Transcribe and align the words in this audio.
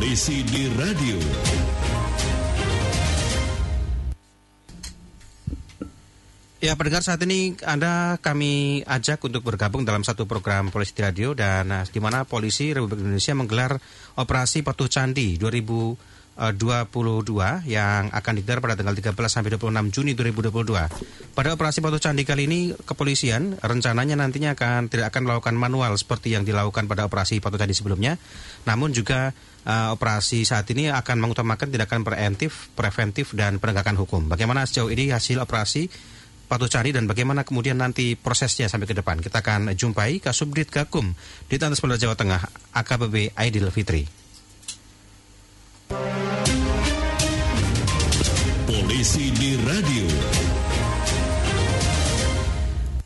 Polisi 0.00 0.40
di 0.48 0.64
Radio. 0.80 1.20
Ya, 6.64 6.72
pendengar 6.72 7.04
saat 7.04 7.20
ini 7.28 7.60
Anda 7.60 8.16
kami 8.16 8.80
ajak 8.88 9.20
untuk 9.28 9.44
bergabung 9.44 9.84
dalam 9.84 10.00
satu 10.00 10.24
program 10.24 10.72
Polisi 10.72 10.96
di 10.96 11.04
Radio 11.04 11.36
dan 11.36 11.68
uh, 11.68 11.84
di 11.84 12.00
mana 12.00 12.24
Polisi 12.24 12.72
Republik 12.72 13.04
Indonesia 13.04 13.36
menggelar 13.36 13.76
Operasi 14.16 14.64
Patuh 14.64 14.88
Candi 14.88 15.36
2022 15.36 16.48
yang 17.68 18.08
akan 18.08 18.32
digelar 18.40 18.64
pada 18.64 18.80
tanggal 18.80 18.96
13 18.96 19.12
sampai 19.12 19.52
26 19.52 19.68
Juni 19.92 20.16
2022. 20.16 21.36
Pada 21.36 21.52
operasi 21.52 21.84
Patuh 21.84 22.00
Candi 22.00 22.24
kali 22.24 22.48
ini 22.48 22.72
kepolisian 22.72 23.60
rencananya 23.60 24.16
nantinya 24.16 24.56
akan 24.56 24.88
tidak 24.88 25.12
akan 25.12 25.28
melakukan 25.28 25.60
manual 25.60 25.92
seperti 26.00 26.32
yang 26.32 26.48
dilakukan 26.48 26.88
pada 26.88 27.04
operasi 27.04 27.36
Patuh 27.44 27.60
Candi 27.60 27.76
sebelumnya, 27.76 28.16
namun 28.64 28.96
juga 28.96 29.36
uh, 29.66 29.92
operasi 29.96 30.46
saat 30.48 30.68
ini 30.72 30.88
akan 30.88 31.20
mengutamakan 31.20 31.68
tindakan 31.68 32.04
preventif, 32.06 32.72
preventif 32.72 33.32
dan 33.36 33.60
penegakan 33.60 33.98
hukum. 33.98 34.30
Bagaimana 34.30 34.64
sejauh 34.64 34.88
ini 34.92 35.12
hasil 35.12 35.40
operasi 35.42 35.90
Patuh 36.50 36.66
Cari 36.66 36.90
dan 36.90 37.06
bagaimana 37.06 37.46
kemudian 37.46 37.78
nanti 37.78 38.18
prosesnya 38.18 38.66
sampai 38.66 38.90
ke 38.90 38.94
depan. 38.98 39.22
Kita 39.22 39.38
akan 39.38 39.70
jumpai 39.78 40.18
Kasubdit 40.18 40.66
Gakum 40.74 41.14
di 41.46 41.56
Tantas 41.62 41.78
Polda 41.78 41.94
Jawa 41.94 42.18
Tengah 42.18 42.42
AKBP 42.74 43.38
Aidil 43.38 43.70
Fitri. 43.70 44.02
Polisi 48.66 49.30
di 49.30 49.54
Radio. 49.62 50.06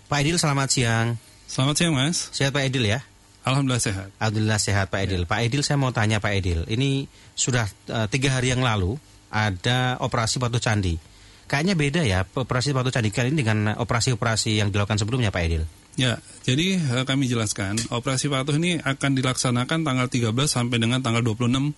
Pak 0.09 0.17
Aidil 0.25 0.41
selamat 0.41 0.69
siang. 0.73 1.09
Selamat 1.45 1.75
siang 1.77 1.93
Mas. 1.93 2.33
Sehat 2.33 2.57
Pak 2.57 2.65
Aidil 2.65 2.97
ya? 2.97 3.05
Alhamdulillah 3.45 3.85
sehat. 3.85 4.09
Alhamdulillah 4.17 4.61
sehat 4.61 4.87
Pak 4.89 4.99
Aidil. 5.05 5.29
Pak 5.29 5.39
Aidil 5.45 5.61
saya 5.61 5.77
mau 5.77 5.93
tanya 5.93 6.19
Pak 6.19 6.33
Aidil. 6.33 6.65
Ini 6.65 7.05
sudah 7.37 7.69
uh, 7.93 8.09
tiga 8.09 8.33
hari 8.33 8.51
yang 8.51 8.65
lalu 8.65 8.97
ada 9.29 10.01
operasi 10.01 10.41
Patuh 10.41 10.63
Candi. 10.63 10.97
Kayaknya 11.45 11.75
beda 11.77 12.01
ya 12.09 12.25
operasi 12.25 12.73
Patuh 12.73 12.89
Candi 12.89 13.13
kali 13.13 13.29
ini 13.31 13.45
dengan 13.45 13.77
operasi-operasi 13.77 14.65
yang 14.65 14.73
dilakukan 14.73 14.97
sebelumnya 14.97 15.29
Pak 15.29 15.43
Aidil. 15.45 15.65
Ya, 15.95 16.19
jadi 16.43 16.79
eh, 16.79 17.05
kami 17.07 17.31
jelaskan 17.31 17.79
operasi 17.91 18.27
patuh 18.27 18.59
ini 18.59 18.83
akan 18.83 19.15
dilaksanakan 19.15 19.87
tanggal 19.87 20.07
13 20.11 20.35
sampai 20.51 20.83
dengan 20.83 20.99
tanggal 20.99 21.23
26 21.23 21.71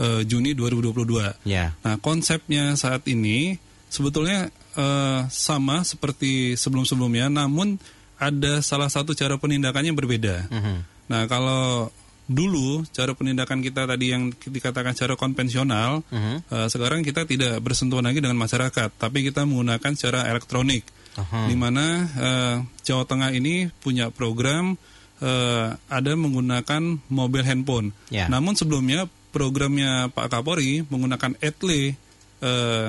eh, 0.00 0.22
Juni 0.24 0.56
2022. 0.56 1.44
Ya. 1.44 1.76
Nah, 1.84 2.00
konsepnya 2.00 2.72
saat 2.80 3.04
ini 3.04 3.60
sebetulnya 3.92 4.48
eh, 4.80 5.20
sama 5.28 5.84
seperti 5.84 6.56
sebelum-sebelumnya, 6.56 7.28
namun 7.28 7.76
ada 8.20 8.64
salah 8.64 8.88
satu 8.88 9.12
cara 9.12 9.36
penindakannya 9.36 9.92
yang 9.92 10.00
berbeda. 10.00 10.48
Mhm. 10.48 10.76
Nah, 11.10 11.26
kalau 11.26 11.90
dulu 12.24 12.86
cara 12.94 13.10
penindakan 13.10 13.58
kita 13.58 13.84
tadi 13.84 14.14
yang 14.14 14.30
dikatakan 14.30 14.94
cara 14.94 15.18
konvensional, 15.18 16.06
Mhm. 16.06 16.34
eh, 16.46 16.68
sekarang 16.70 17.02
kita 17.02 17.26
tidak 17.26 17.58
bersentuhan 17.58 18.06
lagi 18.06 18.22
dengan 18.22 18.38
masyarakat, 18.38 18.94
tapi 18.94 19.26
kita 19.26 19.42
menggunakan 19.42 19.92
cara 19.98 20.30
elektronik. 20.30 20.86
Aha. 21.18 21.50
Di 21.50 21.58
mana 21.58 21.86
eh, 22.06 22.56
Jawa 22.86 23.02
Tengah 23.02 23.34
ini 23.34 23.66
punya 23.82 24.14
program 24.14 24.78
eh, 25.20 25.68
ada 25.76 26.12
menggunakan 26.16 27.02
mobil 27.10 27.42
handphone. 27.44 27.90
Ya. 28.08 28.30
Namun 28.30 28.54
sebelumnya 28.56 29.04
programnya 29.34 30.08
Pak 30.08 30.32
Kapolri 30.32 30.80
menggunakan 30.86 31.34
etle 31.42 31.98
eh, 32.40 32.88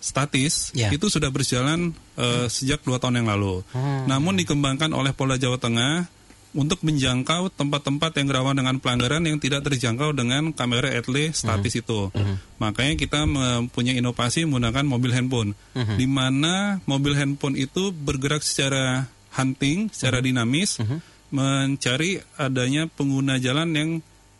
statis 0.00 0.72
Ya. 0.72 0.88
itu 0.88 1.10
sudah 1.10 1.28
berjalan 1.28 1.92
eh, 2.14 2.46
sejak 2.46 2.84
dua 2.84 3.00
tahun 3.00 3.24
yang 3.24 3.28
lalu. 3.32 3.64
Hmm. 3.72 4.06
Namun 4.06 4.36
dikembangkan 4.38 4.92
oleh 4.92 5.10
Polda 5.10 5.34
Jawa 5.34 5.56
Tengah 5.56 6.04
untuk 6.50 6.82
menjangkau 6.82 7.54
tempat-tempat 7.54 8.10
yang 8.18 8.28
rawan 8.30 8.58
dengan 8.58 8.76
pelanggaran 8.82 9.22
yang 9.22 9.38
tidak 9.38 9.62
terjangkau 9.70 10.10
dengan 10.14 10.50
kamera 10.50 10.90
etle 10.90 11.30
statis 11.30 11.78
itu. 11.78 12.10
Makanya 12.58 12.94
kita 12.98 13.22
mempunyai 13.24 14.02
inovasi 14.02 14.44
menggunakan 14.46 14.84
mobil 14.86 15.14
handphone, 15.14 15.54
di 15.94 16.06
mana 16.10 16.82
mobil 16.90 17.14
handphone 17.14 17.54
itu 17.54 17.94
bergerak 17.94 18.42
secara 18.42 19.06
hunting, 19.38 19.94
secara 19.94 20.18
dinamis, 20.18 20.82
mencari 21.30 22.18
adanya 22.34 22.90
pengguna 22.90 23.38
jalan 23.38 23.70
yang 23.70 23.90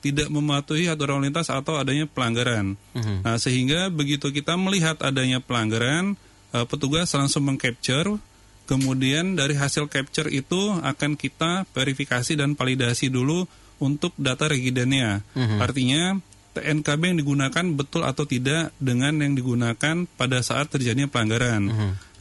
tidak 0.01 0.33
mematuhi 0.33 0.89
aturan 0.89 1.21
lalu 1.21 1.29
lintas 1.29 1.53
atau 1.53 1.77
adanya 1.77 2.09
pelanggaran. 2.09 2.75
Nah, 2.97 3.37
sehingga 3.37 3.93
begitu 3.93 4.33
kita 4.33 4.57
melihat 4.57 4.97
adanya 5.05 5.39
pelanggaran, 5.45 6.17
eh, 6.57 6.67
petugas 6.67 7.13
langsung 7.13 7.47
mengcapture 7.47 8.17
Kemudian 8.71 9.35
dari 9.35 9.59
hasil 9.59 9.91
capture 9.91 10.31
itu 10.31 10.79
akan 10.79 11.19
kita 11.19 11.67
verifikasi 11.75 12.39
dan 12.39 12.55
validasi 12.55 13.11
dulu 13.11 13.51
untuk 13.83 14.15
data 14.15 14.47
regidennya. 14.47 15.27
Artinya 15.59 16.15
TNKB 16.55 17.03
yang 17.15 17.19
digunakan 17.19 17.65
betul 17.75 18.07
atau 18.07 18.23
tidak 18.31 18.71
dengan 18.79 19.19
yang 19.19 19.35
digunakan 19.35 20.07
pada 20.15 20.39
saat 20.47 20.71
terjadinya 20.71 21.11
pelanggaran. 21.11 21.67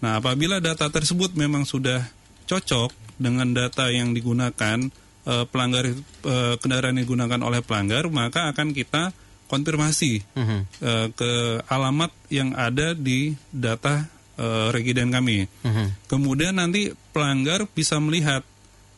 Nah, 0.02 0.18
apabila 0.18 0.58
data 0.58 0.90
tersebut 0.90 1.38
memang 1.38 1.70
sudah 1.70 2.02
cocok 2.50 2.90
dengan 3.22 3.54
data 3.54 3.94
yang 3.94 4.18
digunakan 4.18 4.90
eh, 5.30 5.46
pelanggar 5.46 5.86
eh, 5.86 6.56
kendaraan 6.58 6.98
yang 6.98 7.06
digunakan 7.06 7.42
oleh 7.46 7.62
pelanggar, 7.62 8.10
maka 8.10 8.50
akan 8.50 8.74
kita 8.74 9.14
konfirmasi 9.46 10.26
Mhm. 10.34 10.60
eh, 10.82 11.08
ke 11.14 11.32
alamat 11.70 12.10
yang 12.34 12.58
ada 12.58 12.98
di 12.98 13.38
data 13.54 14.08
eh, 14.40 14.68
regiden 14.72 15.12
kami. 15.12 15.52
Mhm. 15.68 16.08
Kemudian 16.08 16.56
nanti 16.56 16.96
pelanggar 17.12 17.68
bisa 17.68 18.00
melihat 18.00 18.48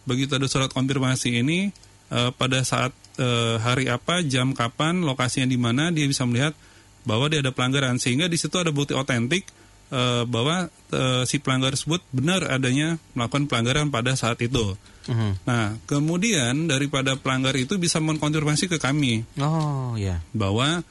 begitu 0.06 0.38
ada 0.38 0.46
surat 0.46 0.70
konfirmasi 0.70 1.42
ini 1.42 1.74
eh, 2.14 2.30
pada 2.38 2.62
saat 2.62 2.94
eh, 3.18 3.58
hari 3.58 3.90
apa, 3.90 4.22
jam 4.22 4.54
kapan, 4.54 5.02
lokasinya 5.02 5.50
di 5.50 5.58
mana 5.58 5.90
dia 5.90 6.06
bisa 6.06 6.24
melihat 6.30 6.54
bahwa 7.02 7.26
dia 7.34 7.42
ada 7.42 7.50
pelanggaran 7.50 7.98
sehingga 7.98 8.30
di 8.30 8.38
situ 8.38 8.54
ada 8.62 8.70
bukti 8.70 8.94
otentik 8.94 9.50
eh, 9.90 10.24
bahwa 10.30 10.70
eh, 10.94 11.24
si 11.26 11.42
pelanggar 11.42 11.74
tersebut 11.74 12.06
benar 12.14 12.46
adanya 12.46 13.02
melakukan 13.18 13.50
pelanggaran 13.50 13.90
pada 13.90 14.14
saat 14.14 14.38
itu. 14.46 14.78
Mhm. 15.10 15.50
Nah, 15.50 15.82
kemudian 15.90 16.70
daripada 16.70 17.18
pelanggar 17.18 17.58
itu 17.58 17.74
bisa 17.82 17.98
mengkonfirmasi 17.98 18.70
ke 18.70 18.78
kami 18.78 19.26
Oh 19.42 19.98
ya. 19.98 20.22
bahwa 20.30 20.86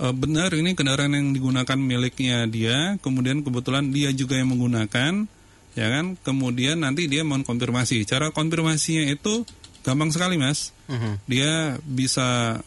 e, 0.00 0.06
benar 0.16 0.50
ini 0.56 0.72
kendaraan 0.72 1.12
yang 1.12 1.36
digunakan 1.36 1.76
miliknya 1.76 2.48
dia, 2.48 2.96
kemudian 3.04 3.44
kebetulan 3.44 3.92
dia 3.92 4.08
juga 4.16 4.40
yang 4.40 4.56
menggunakan, 4.56 5.28
ya 5.76 5.86
kan? 5.92 6.16
Kemudian 6.24 6.80
nanti 6.80 7.06
dia 7.06 7.20
mohon 7.20 7.44
konfirmasi. 7.44 8.08
Cara 8.08 8.32
konfirmasinya 8.32 9.04
itu 9.12 9.44
gampang 9.84 10.08
sekali, 10.08 10.40
Mas. 10.40 10.72
Mhm. 10.88 11.12
Dia 11.28 11.76
bisa 11.84 12.60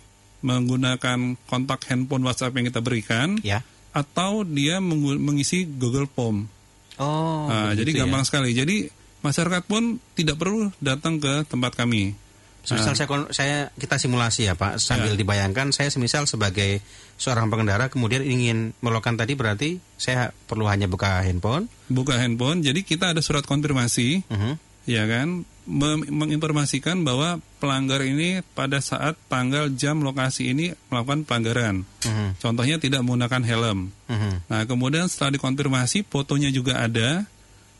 menggunakan 0.43 1.39
kontak 1.47 1.87
handphone 1.87 2.27
WhatsApp 2.27 2.53
yang 2.59 2.67
kita 2.67 2.83
berikan 2.83 3.39
Ya. 3.41 3.63
atau 3.95 4.43
dia 4.43 4.83
mengisi 4.83 5.63
Google 5.65 6.05
Form. 6.11 6.51
Oh. 6.99 7.47
Nah, 7.47 7.71
jadi 7.73 7.89
ya. 7.95 7.97
gampang 8.05 8.27
sekali. 8.27 8.51
Jadi 8.51 8.91
masyarakat 9.23 9.63
pun 9.65 9.97
tidak 10.13 10.35
perlu 10.37 10.69
datang 10.83 11.17
ke 11.17 11.47
tempat 11.47 11.79
kami. 11.79 12.13
Semisal 12.63 12.95
saya, 12.95 13.07
kon- 13.11 13.27
saya 13.29 13.57
kita 13.75 13.99
simulasi 13.99 14.47
ya 14.47 14.55
Pak, 14.55 14.79
sambil 14.79 15.13
Ya. 15.13 15.19
dibayangkan 15.19 15.75
saya 15.75 15.91
semisal 15.91 16.23
sebagai 16.25 16.79
seorang 17.19 17.51
pengendara 17.51 17.91
kemudian 17.91 18.23
ingin 18.23 18.71
melakukan 18.79 19.19
tadi 19.19 19.35
berarti 19.35 19.69
saya 19.99 20.31
perlu 20.47 20.63
hanya 20.71 20.87
buka 20.87 21.19
handphone. 21.21 21.67
Buka 21.91 22.15
handphone, 22.15 22.63
jadi 22.63 22.79
kita 22.81 23.11
ada 23.11 23.19
surat 23.19 23.43
konfirmasi. 23.43 24.23
Mhm. 24.31 24.71
ya 24.83 25.07
kan 25.07 25.47
mem- 25.63 26.11
menginformasikan 26.11 27.07
bahwa 27.07 27.39
pelanggar 27.63 28.03
ini 28.03 28.43
pada 28.51 28.83
saat 28.83 29.15
tanggal 29.31 29.71
jam 29.71 30.03
lokasi 30.03 30.51
ini 30.51 30.75
melakukan 30.91 31.23
pelanggaran. 31.23 31.87
Mhm. 32.03 32.35
Contohnya 32.35 32.75
tidak 32.83 32.99
menggunakan 32.99 33.47
helm. 33.47 33.95
Mhm. 34.11 34.43
Nah, 34.51 34.67
kemudian 34.67 35.07
setelah 35.07 35.39
dikonfirmasi 35.39 36.03
fotonya 36.03 36.51
juga 36.51 36.83
ada. 36.83 37.23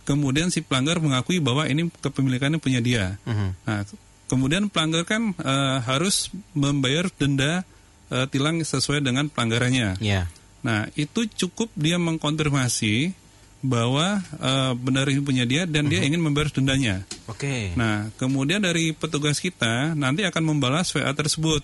Kemudian 0.08 0.48
si 0.48 0.64
pelanggar 0.64 1.04
mengakui 1.04 1.44
bahwa 1.44 1.68
ini 1.68 1.92
kepemilikannya 2.00 2.60
punya 2.60 2.80
dia. 2.80 3.20
Mhm. 3.28 3.48
Nah, 3.68 3.84
ke- 3.84 4.00
kemudian 4.34 4.66
pelanggar 4.74 5.06
kan 5.06 5.38
eh, 5.38 5.78
harus 5.86 6.34
membayar 6.58 7.06
denda 7.14 7.62
eh, 8.10 8.26
tilang 8.34 8.58
sesuai 8.58 9.06
dengan 9.06 9.30
pelanggarannya. 9.30 10.02
Ya. 10.02 10.26
Nah, 10.66 10.90
itu 10.98 11.30
cukup 11.30 11.70
dia 11.78 12.02
mengkonfirmasi 12.02 13.14
bahwa 13.62 14.26
eh, 14.26 14.74
benar 14.74 15.06
ini 15.14 15.22
punya 15.22 15.46
dia 15.46 15.70
dan 15.70 15.86
dia 15.86 16.02
ingin 16.02 16.18
membayar 16.18 16.50
dendanya. 16.50 17.06
Oke. 17.30 17.78
Nah, 17.78 18.10
kemudian 18.18 18.66
dari 18.66 18.98
petugas 18.98 19.38
kita 19.38 19.94
nanti 19.94 20.26
akan 20.26 20.42
membalas 20.50 20.90
WA 20.98 21.14
tersebut. 21.14 21.62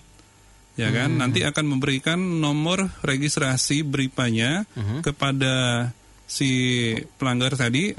Ya 0.78 0.88
kan? 0.94 1.18
Nanti 1.18 1.42
akan 1.42 1.66
memberikan 1.66 2.16
nomor 2.16 2.88
registrasi 3.04 3.84
beripanya 3.84 4.64
kepada 5.04 5.90
si 6.24 6.94
pelanggar 7.20 7.52
tadi 7.58 7.92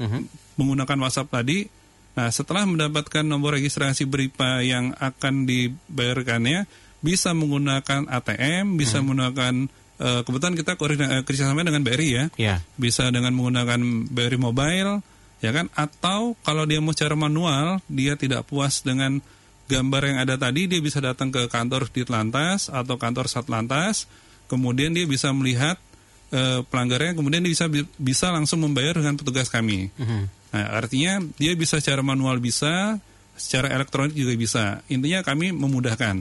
menggunakan 0.56 0.98
WhatsApp 0.98 1.30
tadi. 1.30 1.68
Nah, 2.12 2.28
setelah 2.28 2.68
mendapatkan 2.68 3.24
nomor 3.24 3.56
registrasi 3.56 4.04
beripa 4.04 4.60
yang 4.60 4.92
akan 5.00 5.48
dibayarkannya 5.48 6.68
bisa 7.00 7.32
menggunakan 7.32 8.04
ATM, 8.06 8.76
bisa 8.76 9.00
menggunakan 9.00 9.66
eh, 10.02 10.20
kebetulan 10.26 10.54
kita 10.54 10.76
koordinasi 10.76 11.24
kerjasama 11.24 11.64
dengan 11.64 11.80
BRI 11.86 12.08
ya 12.12 12.24
Ya. 12.36 12.56
bisa 12.76 13.08
dengan 13.08 13.32
menggunakan 13.32 14.12
BRI 14.12 14.38
Mobile, 14.38 15.00
ya 15.40 15.50
kan? 15.56 15.72
Atau 15.72 16.36
kalau 16.44 16.68
dia 16.68 16.84
mau 16.84 16.92
secara 16.92 17.16
manual, 17.16 17.80
dia 17.88 18.14
tidak 18.20 18.44
puas 18.44 18.84
dengan 18.84 19.24
gambar 19.70 20.02
yang 20.04 20.18
ada 20.20 20.36
tadi 20.36 20.68
dia 20.68 20.84
bisa 20.84 21.00
datang 21.00 21.32
ke 21.32 21.48
kantor 21.48 21.88
Ditlantas 21.88 22.68
atau 22.68 23.00
kantor 23.00 23.24
Satlantas, 23.30 24.04
kemudian 24.52 24.92
dia 24.92 25.08
bisa 25.08 25.32
melihat 25.32 25.80
eh, 26.28 26.60
pelanggarannya, 26.66 27.16
kemudian 27.16 27.40
dia 27.40 27.52
bisa 27.56 27.66
bisa 27.96 28.26
langsung 28.32 28.60
membayar 28.60 29.00
dengan 29.00 29.16
petugas 29.16 29.48
kami. 29.48 29.88
Mhm. 29.96 30.41
Nah, 30.52 30.64
artinya 30.76 31.24
dia 31.40 31.56
bisa 31.56 31.80
secara 31.80 32.04
manual 32.04 32.36
bisa, 32.38 33.00
secara 33.36 33.72
elektronik 33.72 34.12
juga 34.12 34.32
bisa. 34.36 34.64
Intinya 34.92 35.24
kami 35.24 35.50
memudahkan. 35.56 36.20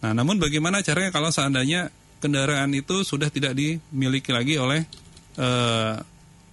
Nah, 0.00 0.12
namun 0.12 0.42
bagaimana 0.42 0.82
caranya 0.82 1.14
kalau 1.14 1.30
seandainya 1.30 1.94
kendaraan 2.18 2.74
itu 2.74 3.06
sudah 3.06 3.30
tidak 3.30 3.54
dimiliki 3.54 4.34
lagi 4.34 4.58
oleh 4.58 4.84
eh, 5.38 5.94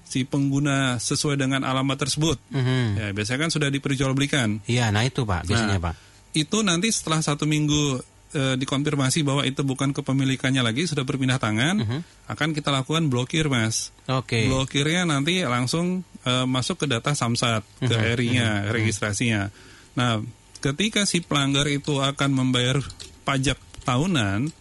si 0.08 0.24
pengguna 0.24 1.02
sesuai 1.02 1.36
dengan 1.36 1.66
alamat 1.66 1.98
tersebut? 2.08 2.38
Mhm. 2.54 2.86
Ya, 2.96 3.08
biasanya 3.12 3.40
kan 3.48 3.52
sudah 3.52 3.70
diperjualbelikan. 3.74 4.64
Iya, 4.70 4.94
nah 4.94 5.04
itu 5.04 5.26
Pak, 5.26 5.50
biasanya 5.50 5.82
Nah, 5.82 5.92
Pak. 5.92 5.96
Itu 6.38 6.62
nanti 6.62 6.94
setelah 6.94 7.20
satu 7.20 7.50
minggu 7.50 8.00
eh, 8.36 8.56
dikonfirmasi 8.62 9.24
bahwa 9.26 9.42
itu 9.48 9.64
bukan 9.64 9.96
kepemilikannya 9.96 10.62
lagi, 10.62 10.86
sudah 10.86 11.02
berpindah 11.08 11.40
tangan, 11.42 12.04
akan 12.30 12.50
kita 12.54 12.70
lakukan 12.70 13.10
blokir, 13.10 13.48
Mas. 13.50 13.90
Oke. 14.06 14.46
Blokirnya 14.46 15.08
nanti 15.08 15.42
langsung 15.48 16.04
eh, 16.28 16.46
masuk 16.46 16.84
ke 16.84 16.86
data 16.92 17.16
Samsat, 17.16 17.64
ke 17.80 17.96
RI-nya, 18.20 18.68
registrasinya. 18.76 19.48
Nah, 19.96 20.20
ketika 20.60 21.08
si 21.08 21.24
pelanggar 21.24 21.66
itu 21.72 22.04
akan 22.04 22.30
membayar 22.36 22.84
pajak 23.24 23.56
tahunan, 23.88 24.52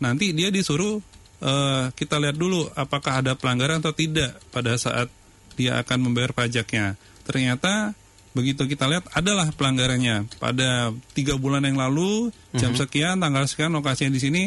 nanti 0.00 0.32
dia 0.32 0.48
disuruh 0.48 1.04
eh, 1.44 1.84
kita 1.92 2.16
lihat 2.16 2.40
dulu 2.40 2.64
apakah 2.72 3.20
ada 3.20 3.36
pelanggaran 3.36 3.84
atau 3.84 3.92
tidak 3.92 4.40
pada 4.48 4.74
saat 4.80 5.12
dia 5.60 5.76
akan 5.76 6.10
membayar 6.10 6.32
pajaknya. 6.32 6.96
Ternyata 7.28 7.92
begitu 8.30 8.64
kita 8.64 8.86
lihat 8.86 9.10
adalah 9.12 9.50
pelanggarannya 9.52 10.30
pada 10.38 10.94
tiga 11.18 11.34
bulan 11.34 11.66
yang 11.66 11.74
lalu 11.74 12.30
jam 12.54 12.78
sekian 12.78 13.18
tanggal 13.18 13.42
sekian 13.50 13.74
lokasinya 13.74 14.14
di 14.14 14.22
sini 14.22 14.42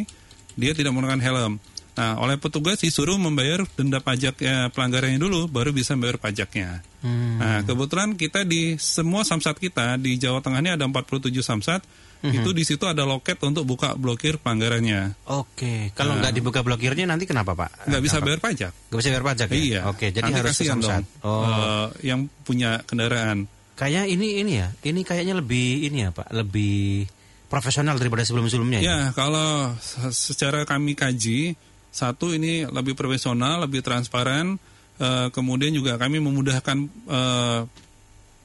dia 0.56 0.72
tidak 0.72 0.96
menggunakan 0.96 1.22
helm. 1.22 1.54
Nah, 1.94 2.18
oleh 2.18 2.36
petugas 2.36 2.78
disuruh 2.78 3.16
membayar 3.16 3.62
denda 3.72 4.01
pajak 4.01 4.42
ya, 4.42 4.74
pelanggarannya 4.74 5.22
dulu, 5.22 5.45
baru 5.45 5.69
bisa 5.69 5.94
membayar 5.94 6.18
pajaknya. 6.18 6.81
Hmm. 7.06 7.38
Nah, 7.38 7.62
kebetulan 7.62 8.18
kita 8.18 8.42
di 8.42 8.75
semua 8.78 9.22
samsat 9.22 9.57
kita 9.57 9.95
di 9.95 10.18
Jawa 10.18 10.42
Tengah 10.42 10.57
ini 10.57 10.74
ada 10.74 10.90
47 10.90 11.30
samsat, 11.40 11.86
itu 12.24 12.50
di 12.50 12.63
situ 12.63 12.88
ada 12.88 13.04
loket 13.04 13.36
untuk 13.44 13.68
buka 13.68 13.94
blokir 13.94 14.40
pelanggarannya. 14.40 15.28
Oke, 15.28 15.92
kalau 15.92 16.16
nggak 16.16 16.31
dibuka 16.31 16.63
blokirnya 16.63 17.04
nanti 17.04 17.28
kenapa 17.28 17.51
Pak? 17.51 17.86
Nggak 17.86 18.00
bisa 18.01 18.18
bayar 18.24 18.39
pajak. 18.39 18.72
Nggak 18.88 18.98
bisa 18.98 19.10
bayar 19.12 19.25
pajak 19.28 19.48
ya? 19.51 19.56
Iya. 19.60 19.81
Oke, 19.92 20.06
jadi 20.10 20.24
Nanti 20.24 20.39
harus 20.39 20.56
Samsat. 20.56 21.04
dong, 21.04 21.28
Oh, 21.28 21.44
eh, 21.44 21.88
yang 22.07 22.25
punya 22.42 22.80
kendaraan. 22.81 23.46
kayaknya 23.75 24.07
ini 24.07 24.39
ini 24.39 24.51
ya, 24.56 24.72
ini 24.81 25.04
kayaknya 25.04 25.36
lebih 25.36 25.84
ini 25.84 26.07
ya 26.07 26.10
Pak, 26.10 26.31
lebih 26.31 27.06
profesional 27.46 28.00
daripada 28.00 28.24
sebelum-sebelumnya 28.24 28.80
ya. 28.80 28.88
Ya, 28.88 29.00
kalau 29.12 29.75
se- 29.78 30.16
secara 30.16 30.63
kami 30.63 30.96
kaji, 30.96 31.54
satu 31.94 32.34
ini 32.34 32.66
lebih 32.66 32.98
profesional, 32.98 33.62
lebih 33.69 33.86
transparan, 33.86 34.57
eh, 34.98 35.28
kemudian 35.30 35.69
juga 35.72 36.01
kami 36.01 36.18
memudahkan 36.18 36.78
eh, 36.90 37.62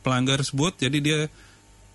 pelanggar 0.04 0.44
tersebut, 0.44 0.76
jadi 0.76 0.98
dia 1.00 1.20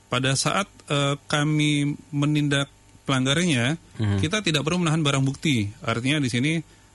pada 0.09 0.33
saat 0.33 0.65
eh, 0.89 1.15
kami 1.29 1.93
menindak 2.09 2.67
pelanggarannya, 3.03 3.75
kita 4.23 4.39
tidak 4.39 4.63
perlu 4.63 4.79
menahan 4.79 5.03
barang 5.03 5.27
bukti. 5.27 5.67
Artinya 5.83 6.23
di 6.23 6.31
sini 6.31 6.53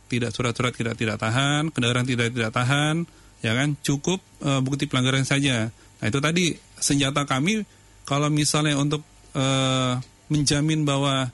tidak 0.08 0.32
surat-surat 0.32 0.72
tidak 0.72 0.96
tidak 0.96 1.20
tahan, 1.20 1.69
kendaraan 1.69 2.08
tidak 2.08 2.32
tidak 2.32 2.50
tahan, 2.50 3.04
ya 3.44 3.52
kan, 3.54 3.76
cukup 3.84 4.19
eh, 4.43 4.61
bukti 4.64 4.88
pelanggaran 4.88 5.28
saja. 5.28 5.69
Nah 5.70 6.06
itu 6.08 6.19
tadi 6.19 6.56
senjata 6.81 7.28
kami 7.28 7.62
kalau 8.08 8.32
misalnya 8.32 8.81
untuk 8.81 9.04
eh, 9.37 9.94
menjamin 10.32 10.88
bahwa 10.88 11.28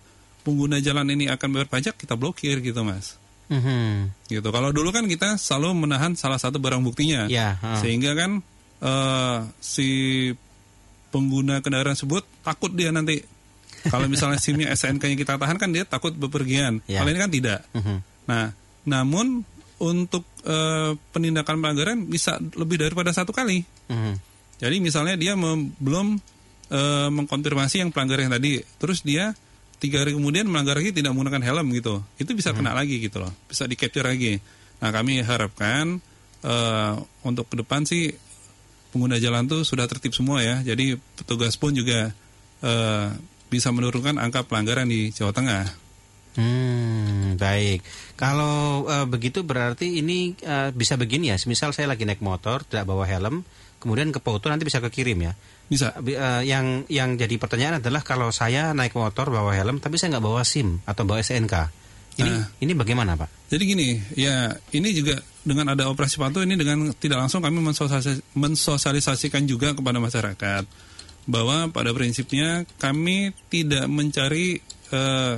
pengguna 0.45 0.79
jalan 0.79 1.09
ini 1.11 1.27
akan 1.33 1.49
bayar 1.51 1.69
pajak 1.73 1.97
kita 1.97 2.15
blokir 2.15 2.61
gitu 2.61 2.85
mas. 2.85 3.17
Mhm. 3.45 4.09
gitu. 4.33 4.49
Kalau 4.49 4.73
dulu 4.73 4.89
kan 4.89 5.05
kita 5.05 5.37
selalu 5.37 5.85
menahan 5.85 6.17
salah 6.17 6.41
satu 6.41 6.57
barang 6.57 6.81
buktinya. 6.81 7.29
Ya, 7.29 7.61
ha. 7.61 7.77
sehingga 7.81 8.17
kan 8.17 8.41
eh, 8.81 9.39
si 9.61 9.89
pengguna 11.13 11.61
kendaraan 11.61 11.93
tersebut 11.97 12.25
takut 12.41 12.73
dia 12.73 12.89
nanti. 12.93 13.21
Kalau 13.85 14.09
misalnya 14.09 14.41
SIM-nya 14.41 14.73
SNK-nya 14.81 15.17
kita 15.17 15.37
tahan 15.37 15.61
kan 15.61 15.69
dia 15.73 15.85
takut 15.85 16.17
bepergian. 16.17 16.81
Kalau 16.89 17.09
ini 17.11 17.21
kan 17.21 17.33
tidak. 17.33 17.61
Mhm. 17.77 17.97
nah 18.25 18.49
namun 18.89 19.45
untuk 19.81 20.25
eh, 20.49 20.97
penindakan 21.13 21.61
pelanggaran 21.61 21.99
bisa 22.09 22.41
lebih 22.57 22.81
daripada 22.81 23.13
satu 23.13 23.33
kali. 23.33 23.65
Mhm. 23.93 24.15
jadi 24.55 24.77
misalnya 24.81 25.17
dia 25.21 25.37
mem- 25.37 25.77
belum 25.77 26.17
eh, 26.73 27.09
mengkonfirmasi 27.13 27.85
yang 27.85 27.91
pelanggar 27.93 28.25
yang 28.25 28.33
tadi, 28.33 28.65
terus 28.81 29.05
dia 29.05 29.37
tiga 29.85 30.01
hari 30.01 30.17
kemudian 30.17 30.49
melanggar 30.49 30.81
lagi 30.81 30.97
tidak 30.97 31.13
menggunakan 31.13 31.45
helm 31.45 31.69
gitu, 31.77 32.01
itu 32.17 32.33
bisa 32.33 32.57
kena 32.57 32.73
lagi 32.73 32.97
gitu 33.05 33.21
loh, 33.21 33.33
bisa 33.45 33.69
di 33.69 33.77
capture 33.77 34.09
lagi. 34.09 34.41
Nah 34.81 34.89
kami 34.89 35.21
harapkan 35.21 36.01
eh, 36.41 36.93
untuk 37.21 37.53
ke 37.53 37.61
depan 37.61 37.85
sih 37.85 38.17
pengguna 38.97 39.21
jalan 39.21 39.45
tuh 39.45 39.61
sudah 39.61 39.85
tertib 39.85 40.17
semua 40.17 40.41
ya, 40.41 40.65
jadi 40.65 40.97
petugas 41.21 41.61
pun 41.61 41.77
juga 41.77 42.17
eh, 42.65 43.09
bisa 43.53 43.69
menurunkan 43.69 44.17
angka 44.17 44.49
pelanggaran 44.49 44.89
di 44.89 45.13
Jawa 45.13 45.37
Tengah. 45.37 45.65
Hmm, 46.35 47.39
baik. 47.39 47.87
Kalau 48.19 48.89
eh, 48.91 49.07
begitu 49.07 49.47
berarti 49.47 50.03
ini 50.03 50.35
eh, 50.43 50.75
bisa 50.75 50.99
begini 50.99 51.31
ya. 51.31 51.39
Misal 51.47 51.71
saya 51.71 51.87
lagi 51.93 52.03
naik 52.03 52.19
motor 52.19 52.67
tidak 52.67 52.91
bawa 52.91 53.07
helm, 53.07 53.47
kemudian 53.85 54.09
ke 54.09 54.19
foto 54.25 54.49
nanti 54.49 54.65
bisa 54.65 54.81
kekirim 54.81 55.21
ya. 55.21 55.33
Bisa. 55.69 55.93
Bi- 56.01 56.17
eh, 56.17 56.43
yang 56.49 56.89
yang 56.89 57.21
jadi 57.21 57.37
pertanyaan 57.37 57.85
adalah 57.85 58.01
kalau 58.01 58.33
saya 58.33 58.73
naik 58.73 58.97
motor 58.97 59.29
bawa 59.29 59.53
helm 59.53 59.79
tapi 59.85 60.01
saya 60.01 60.17
nggak 60.17 60.25
bawa 60.25 60.41
SIM 60.43 60.81
atau 60.89 61.05
bawa 61.05 61.21
SNK. 61.21 61.55
Ini 62.15 62.31
Nah. 62.31 62.47
ini 62.63 62.73
bagaimana 62.79 63.19
Pak? 63.19 63.51
Jadi 63.53 63.63
gini, 63.67 63.89
ya 64.15 64.55
ini 64.73 64.89
juga 64.95 65.19
dengan 65.45 65.75
ada 65.77 65.91
operasi 65.93 66.17
patuh 66.17 66.47
ini 66.47 66.55
dengan 66.57 66.95
tidak 66.97 67.27
langsung 67.27 67.43
kami 67.45 67.59
mensosialis- 67.61 68.23
mensosialisasikan 68.33 69.45
juga 69.45 69.75
kepada 69.77 69.99
masyarakat 70.01 70.65
bahwa 71.29 71.69
pada 71.75 71.91
prinsipnya 71.93 72.65
kami 72.79 73.35
tidak 73.51 73.91
mencari 73.91 74.63
eh, 74.95 75.37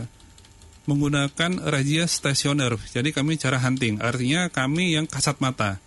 menggunakan 0.87 1.66
razia 1.66 2.06
stasioner. 2.06 2.78
Jadi 2.93 3.10
kami 3.10 3.40
cara 3.40 3.58
hunting, 3.58 3.98
artinya 3.98 4.46
kami 4.52 4.94
yang 4.94 5.10
kasat 5.10 5.40
mata. 5.43 5.82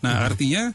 Nah, 0.00 0.24
artinya 0.24 0.72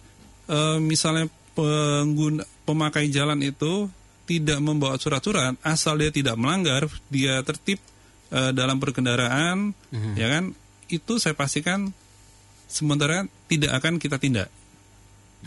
eh, 0.47 0.77
misalnya 0.79 1.27
pengguna 1.53 2.43
pemakai 2.63 3.07
jalan 3.09 3.39
itu 3.41 3.87
tidak 4.27 4.59
membawa 4.59 4.99
surat-surat 4.99 5.55
asal 5.63 5.95
dia 5.97 6.11
tidak 6.11 6.35
melanggar, 6.35 6.85
dia 7.07 7.39
tertib 7.43 7.79
eh, 8.27 8.51
dalam 8.51 8.75
berkendaraan, 8.75 9.71
ya 10.19 10.27
kan? 10.27 10.51
Itu 10.91 11.15
saya 11.15 11.31
pastikan 11.31 11.91
sementara 12.67 13.23
tidak 13.47 13.71
akan 13.79 13.99
kita 14.03 14.19
tindak. 14.19 14.51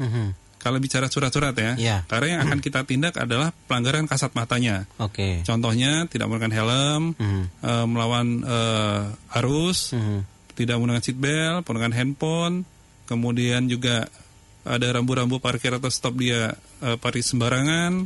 Mhm. 0.01 0.33
Kalau 0.61 0.77
bicara 0.77 1.09
surat-surat 1.09 1.57
ya, 1.57 1.73
Iya. 1.77 1.97
karena 2.05 2.37
yang 2.37 2.41
akan 2.49 2.61
kita 2.61 2.85
tindak 2.85 3.17
adalah 3.17 3.49
pelanggaran 3.65 4.05
kasat 4.05 4.37
matanya. 4.37 4.85
Oke. 5.01 5.41
Contohnya 5.41 6.05
tidak 6.09 6.29
menggunakan 6.29 6.53
helm, 6.53 7.03
Mhm. 7.17 7.43
eh, 7.65 7.87
melawan 7.89 8.29
eh, 8.45 9.37
arus, 9.41 9.97
Mhm. 9.97 10.21
tidak 10.57 10.77
menggunakan 10.77 11.05
seat 11.05 11.17
belt, 11.17 11.65
menggunakan 11.65 11.97
handphone, 11.97 12.69
kemudian 13.09 13.69
juga 13.73 14.09
ada 14.65 14.87
rambu-rambu 14.93 15.41
parkir 15.41 15.73
atau 15.77 15.89
stop 15.89 16.21
dia 16.21 16.55
eh, 16.85 16.97
parkir 17.01 17.25
sembarangan. 17.25 18.05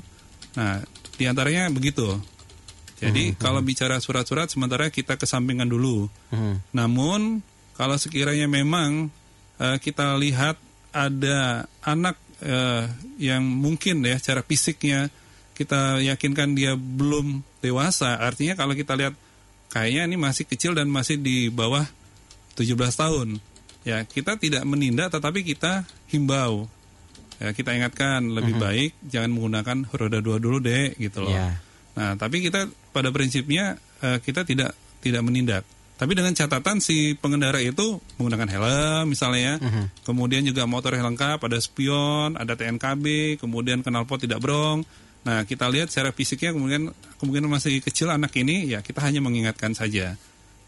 Nah, 0.54 0.76
di 1.18 1.24
antaranya 1.26 1.70
begitu. 1.70 2.18
Jadi 3.04 3.36
kalau 3.36 3.60
bicara 3.60 4.00
surat-surat 4.00 4.48
sementara 4.48 4.88
kita 4.88 5.20
kesampingkan 5.20 5.68
dulu. 5.68 6.08
Mhm. 6.32 6.72
Namun 6.72 7.44
kalau 7.74 7.98
sekiranya 7.98 8.46
memang 8.46 9.10
eh, 9.58 9.76
kita 9.82 10.14
lihat 10.16 10.56
ada 10.94 11.66
anak 11.82 12.16
eh, 12.40 12.86
yang 13.18 13.42
mungkin 13.42 14.06
ya 14.06 14.16
secara 14.16 14.46
fisiknya 14.46 15.10
kita 15.54 16.02
yakinkan 16.02 16.58
dia 16.58 16.74
belum 16.74 17.46
dewasa, 17.62 18.18
artinya 18.18 18.58
kalau 18.58 18.74
kita 18.74 18.98
lihat 18.98 19.14
kayaknya 19.70 20.10
ini 20.10 20.16
masih 20.18 20.44
kecil 20.50 20.74
dan 20.74 20.90
masih 20.90 21.16
di 21.16 21.46
bawah 21.46 21.86
17 22.58 22.74
tahun. 22.74 23.38
Ya, 23.84 24.00
kita 24.08 24.40
tidak 24.40 24.64
menindak 24.64 25.12
tetapi 25.12 25.44
kita 25.44 25.84
himbau. 26.08 26.66
Ya, 27.36 27.52
kita 27.52 27.76
ingatkan 27.76 28.32
lebih 28.32 28.56
baik 28.56 28.96
jangan 29.04 29.28
menggunakan 29.36 29.78
roda 29.92 30.18
dua 30.24 30.40
dulu 30.40 30.58
deh 30.64 30.96
gitu 30.96 31.28
loh. 31.28 31.36
Ya. 31.36 31.60
Nah, 31.94 32.16
tapi 32.16 32.40
kita 32.40 32.66
pada 32.90 33.12
prinsipnya 33.12 33.76
eh, 34.00 34.18
kita 34.24 34.48
tidak 34.48 34.72
tidak 35.04 35.20
menindak. 35.20 35.62
Tapi 35.94 36.10
dengan 36.18 36.34
catatan 36.34 36.82
si 36.82 37.14
pengendara 37.14 37.62
itu 37.62 38.02
menggunakan 38.18 38.48
helm 38.50 39.04
misalnya 39.14 39.40
ya. 39.40 39.54
Kemudian 40.02 40.42
juga 40.42 40.66
motor 40.66 40.96
yang 40.96 41.14
lengkap, 41.14 41.38
ada 41.38 41.58
spion, 41.62 42.34
ada 42.34 42.58
TNKB, 42.58 43.38
kemudian 43.38 43.84
knalpot 43.84 44.18
tidak 44.18 44.42
brong. 44.42 44.82
Nah, 45.24 45.46
kita 45.46 45.70
lihat 45.70 45.88
secara 45.88 46.10
fisiknya 46.10 46.52
kemudian 46.52 46.90
kemungkinan 47.22 47.48
masih 47.48 47.78
kecil 47.80 48.10
anak 48.10 48.34
ini 48.36 48.68
ya 48.68 48.82
kita 48.82 49.00
hanya 49.06 49.22
mengingatkan 49.22 49.72
saja. 49.72 50.18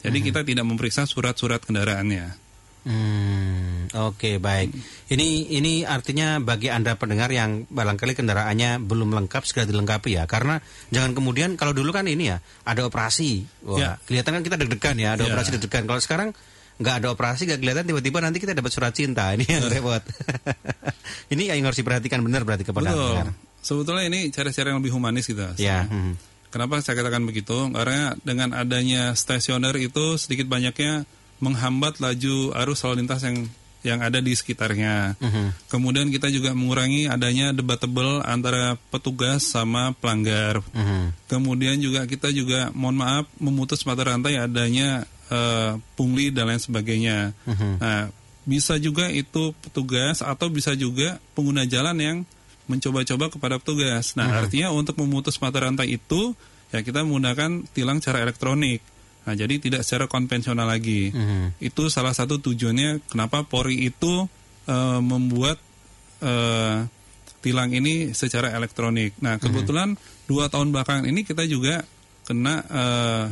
Jadi 0.00 0.18
kita 0.22 0.46
tidak 0.46 0.62
memeriksa 0.62 1.08
surat-surat 1.08 1.58
kendaraannya. 1.58 2.45
Hmm, 2.86 3.90
oke 3.90 4.38
baik. 4.38 4.70
Ini 5.10 5.58
ini 5.58 5.82
artinya 5.82 6.38
bagi 6.38 6.70
anda 6.70 6.94
pendengar 6.94 7.34
yang 7.34 7.66
barangkali 7.66 8.14
kendaraannya 8.14 8.78
belum 8.78 9.10
lengkap 9.10 9.42
segera 9.42 9.66
dilengkapi 9.66 10.14
ya. 10.14 10.30
Karena 10.30 10.62
jangan 10.94 11.10
kemudian 11.18 11.58
kalau 11.58 11.74
dulu 11.74 11.90
kan 11.90 12.06
ini 12.06 12.30
ya 12.30 12.38
ada 12.62 12.86
operasi, 12.86 13.42
wah 13.66 13.74
Ya. 13.74 13.90
kelihatan 14.06 14.38
kan 14.38 14.42
kita 14.46 14.54
deg-degan 14.54 14.96
ya, 15.02 15.18
ada 15.18 15.26
Ya. 15.26 15.34
operasi 15.34 15.58
deg-degan. 15.58 15.90
Kalau 15.90 15.98
sekarang 15.98 16.28
nggak 16.78 16.94
ada 17.02 17.08
operasi, 17.10 17.50
nggak 17.50 17.58
kelihatan 17.58 17.84
tiba-tiba 17.90 18.18
nanti 18.22 18.38
kita 18.38 18.54
dapat 18.54 18.70
surat 18.70 18.94
cinta. 18.94 19.34
Ini 19.34 19.44
yang 19.50 19.66
repot. 19.66 20.02
ini 21.34 21.50
yang 21.50 21.66
harus 21.66 21.82
diperhatikan 21.82 22.22
benar 22.22 22.46
berarti 22.46 22.62
kepada 22.62 22.94
Betul. 22.94 23.02
pendengar. 23.02 23.28
Sebetulnya 23.66 24.04
ini 24.06 24.20
cara-cara 24.30 24.70
yang 24.70 24.78
lebih 24.78 24.94
humanis 24.94 25.26
gitu. 25.26 25.42
Ya. 25.58 25.90
hmm. 25.90 26.14
Kenapa 26.54 26.78
saya 26.80 27.02
katakan 27.02 27.26
begitu? 27.26 27.68
Karena 27.74 28.14
dengan 28.22 28.54
adanya 28.54 29.12
stasioner 29.18 29.74
itu 29.82 30.14
sedikit 30.16 30.46
banyaknya 30.46 31.02
menghambat 31.38 32.00
laju 32.00 32.54
arus 32.54 32.82
lalu 32.84 33.04
lintas 33.04 33.22
yang 33.24 33.48
yang 33.86 34.02
ada 34.02 34.18
di 34.18 34.34
sekitarnya. 34.34 35.14
Mhm. 35.22 35.70
Kemudian 35.70 36.10
kita 36.10 36.26
juga 36.26 36.50
mengurangi 36.50 37.06
adanya 37.06 37.54
debatable 37.54 38.18
antara 38.26 38.74
petugas 38.90 39.46
sama 39.46 39.94
pelanggar. 39.94 40.58
Mhm. 40.74 41.30
Kemudian 41.30 41.78
juga 41.78 42.02
kita 42.10 42.34
juga 42.34 42.74
mohon 42.74 42.98
maaf 42.98 43.30
memutus 43.38 43.86
mata 43.86 44.02
rantai 44.02 44.42
adanya 44.42 45.06
eh, 45.26 45.74
pungli 45.98 46.30
dan 46.30 46.50
lain 46.50 46.62
sebagainya. 46.62 47.34
Mhm. 47.50 47.82
Nah, 47.82 48.14
bisa 48.46 48.78
juga 48.78 49.10
itu 49.10 49.50
petugas 49.58 50.22
atau 50.22 50.46
bisa 50.46 50.70
juga 50.78 51.18
pengguna 51.34 51.66
jalan 51.66 51.98
yang 51.98 52.16
mencoba-coba 52.70 53.34
kepada 53.34 53.58
petugas. 53.58 54.14
Nah, 54.14 54.42
artinya 54.42 54.70
untuk 54.70 54.98
memutus 55.02 55.38
mata 55.42 55.58
rantai 55.62 55.98
itu 55.98 56.34
ya 56.70 56.82
kita 56.82 57.02
menggunakan 57.02 57.66
tilang 57.74 57.98
cara 57.98 58.22
elektronik. 58.22 58.82
Nah, 59.26 59.34
jadi 59.34 59.58
tidak 59.58 59.82
secara 59.82 60.06
konvensional 60.06 60.70
lagi. 60.70 61.10
Mhm. 61.10 61.58
Itu 61.58 61.90
salah 61.90 62.14
satu 62.14 62.38
tujuannya 62.38 63.10
kenapa 63.10 63.42
Polri 63.42 63.82
itu 63.82 64.30
eh, 64.66 65.00
membuat 65.02 65.58
eh, 66.22 66.78
tilang 67.42 67.70
ini 67.70 68.10
secara 68.14 68.50
elektronik. 68.54 69.14
Nah, 69.22 69.38
kebetulan 69.38 69.94
dua 70.26 70.50
tahun 70.50 70.70
belakangan 70.74 71.06
ini 71.06 71.22
kita 71.22 71.42
juga 71.46 71.82
kena 72.26 72.62
eh, 72.66 73.26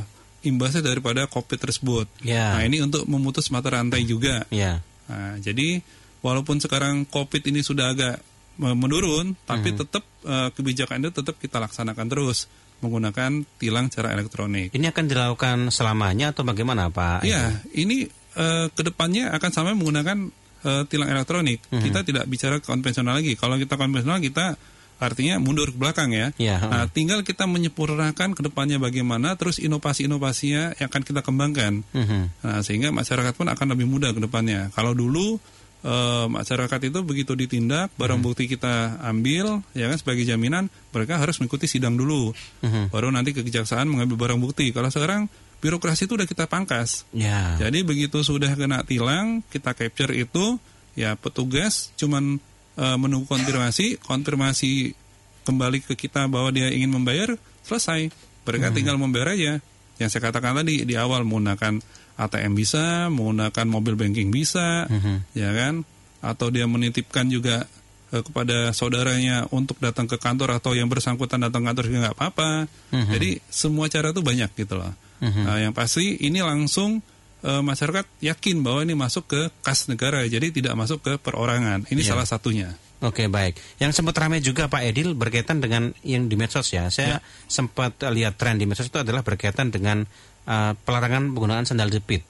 imbasnya 0.44 0.82
daripada 0.84 1.26
COVID 1.30 1.58
tersebut. 1.58 2.06
Ya. 2.22 2.58
Nah, 2.58 2.62
ini 2.66 2.82
untuk 2.82 3.06
memutus 3.06 3.48
mata 3.50 3.70
rantai 3.72 4.02
juga. 4.04 4.44
Ya. 4.52 4.82
Nah, 5.10 5.38
jadi 5.40 5.80
walaupun 6.22 6.58
sekarang 6.60 7.06
COVID 7.08 7.42
ini 7.50 7.62
sudah 7.64 7.90
agak 7.94 8.16
menurun, 8.54 9.34
tapi 9.46 9.74
Mhm. 9.74 9.78
tetap 9.82 10.04
eh, 10.24 10.48
kebijakan 10.54 11.04
itu 11.04 11.10
tetap 11.10 11.36
kita 11.36 11.58
laksanakan 11.60 12.06
terus 12.06 12.46
menggunakan 12.84 13.42
tilang 13.56 13.88
cara 13.88 14.12
elektronik. 14.12 14.76
Ini 14.76 14.92
akan 14.92 15.04
dilakukan 15.08 15.56
selamanya 15.72 16.36
atau 16.36 16.44
bagaimana 16.44 16.92
Pak? 16.92 17.24
Iya, 17.24 17.64
ini 17.72 18.04
eh, 18.36 18.66
ke 18.68 18.82
depannya 18.84 19.32
akan 19.32 19.50
sampai 19.50 19.72
menggunakan 19.72 20.28
eh, 20.64 20.82
tilang 20.92 21.08
elektronik. 21.08 21.64
Mhm. 21.72 21.80
Kita 21.80 22.00
tidak 22.04 22.24
bicara 22.28 22.60
konvensional 22.60 23.16
lagi. 23.16 23.32
Kalau 23.34 23.56
kita 23.56 23.80
konvensional 23.80 24.20
kita 24.20 24.60
artinya 25.02 25.42
mundur 25.42 25.74
ke 25.74 25.78
belakang 25.78 26.14
ya. 26.14 26.30
Iya, 26.38 26.62
Nah, 26.70 26.86
tinggal 26.86 27.26
kita 27.26 27.50
menyempurnakan 27.50 28.32
ke 28.32 28.40
depannya 28.46 28.78
bagaimana, 28.78 29.34
terus 29.34 29.58
inovasi-inovasinya 29.58 30.78
yang 30.78 30.88
akan 30.88 31.02
kita 31.02 31.20
kembangkan. 31.20 31.82
Mhm. 31.90 32.20
Nah, 32.46 32.60
sehingga 32.62 32.94
masyarakat 32.94 33.34
pun 33.34 33.50
akan 33.50 33.66
lebih 33.74 33.90
mudah 33.90 34.14
ke 34.14 34.20
depannya. 34.22 34.70
Kalau 34.72 34.94
dulu 34.94 35.42
eh, 35.84 36.26
masyarakat 36.32 36.80
itu 36.88 36.98
begitu 37.04 37.36
ditindak, 37.36 37.92
barang 38.00 38.18
Hmm. 38.18 38.26
bukti 38.26 38.48
kita 38.48 39.04
ambil, 39.04 39.60
ya 39.76 39.92
kan 39.92 40.00
sebagai 40.00 40.24
jaminan, 40.24 40.72
mereka 40.90 41.20
harus 41.20 41.36
mengikuti 41.38 41.68
sidang 41.68 41.94
dulu. 42.00 42.32
Mhm. 42.64 42.88
Baru 42.88 43.12
nanti 43.12 43.36
ke 43.36 43.44
kejaksaan 43.44 43.84
mengambil 43.84 44.16
barang 44.16 44.40
bukti. 44.40 44.72
Kalau 44.72 44.88
sekarang 44.88 45.28
birokrasi 45.60 46.08
itu 46.08 46.16
udah 46.16 46.28
kita 46.28 46.48
pangkas. 46.48 47.04
Ya. 47.12 47.60
Jadi 47.60 47.84
begitu 47.84 48.24
sudah 48.24 48.52
kena 48.56 48.80
tilang, 48.88 49.44
kita 49.52 49.76
capture 49.76 50.12
itu, 50.16 50.56
ya 50.96 51.14
petugas 51.20 51.92
cuman 52.00 52.40
eh, 52.74 52.96
menunggu 52.98 53.28
konfirmasi, 53.30 54.02
konfirmasi 54.02 54.98
kembali 55.44 55.84
ke 55.84 55.94
kita 55.94 56.26
bahwa 56.26 56.50
dia 56.50 56.72
ingin 56.72 56.90
membayar, 56.90 57.36
selesai. 57.62 58.08
Mereka 58.44 58.72
tinggal 58.76 58.96
membayar 58.96 59.36
aja. 59.36 59.60
Yang 60.00 60.08
saya 60.10 60.26
katakan 60.26 60.58
tadi 60.58 60.82
di 60.82 60.94
awal 60.98 61.22
menggunakan 61.22 61.78
ATM 62.14 62.54
bisa, 62.54 63.10
menggunakan 63.10 63.66
mobil 63.66 63.94
banking 63.94 64.30
bisa, 64.30 64.86
ya 65.34 65.50
kan? 65.50 65.82
Atau 66.22 66.48
dia 66.48 66.64
menitipkan 66.64 67.26
juga 67.26 67.66
eh, 68.10 68.22
kepada 68.22 68.70
saudaranya 68.70 69.50
untuk 69.50 69.76
datang 69.82 70.06
ke 70.06 70.16
kantor 70.16 70.56
atau 70.56 70.72
yang 70.72 70.86
bersangkutan 70.86 71.42
datang 71.42 71.62
ke 71.62 71.68
kantor 71.74 71.84
juga 71.90 71.98
nggak 72.08 72.16
apa-apa. 72.16 72.50
Jadi 72.90 73.42
semua 73.50 73.90
cara 73.90 74.14
itu 74.14 74.22
banyak 74.22 74.50
gitu 74.54 74.74
loh. 74.78 74.94
Nah, 75.24 75.56
yang 75.56 75.72
pasti 75.72 76.20
ini 76.20 76.38
langsung 76.40 77.02
eh, 77.44 77.60
masyarakat 77.60 78.08
yakin 78.24 78.64
bahwa 78.64 78.80
ini 78.88 78.94
masuk 78.96 79.28
ke 79.28 79.40
kas 79.60 79.84
negara, 79.90 80.24
jadi 80.24 80.48
tidak 80.48 80.72
masuk 80.80 81.04
ke 81.04 81.12
perorangan. 81.20 81.84
Ini 81.92 82.00
Iya. 82.00 82.16
salah 82.16 82.24
satunya. 82.24 82.72
Oke 83.04 83.28
baik. 83.28 83.60
Yang 83.76 84.00
sempat 84.00 84.16
ramai 84.16 84.40
juga 84.40 84.64
Pak 84.64 84.80
Edil 84.80 85.12
berkaitan 85.12 85.60
dengan 85.60 85.92
yang 86.00 86.24
di 86.24 86.40
medsos 86.40 86.72
ya. 86.72 86.88
Saya 86.88 87.20
sempat 87.44 88.00
lihat 88.00 88.40
tren 88.40 88.56
di 88.56 88.64
medsos 88.64 88.88
itu 88.88 88.96
adalah 88.96 89.20
berkaitan 89.20 89.68
dengan 89.68 90.08
uh, 90.48 90.72
pelarangan 90.84 91.32
penggunaan 91.32 91.64
sandal 91.68 91.92
jepit. 91.92 92.24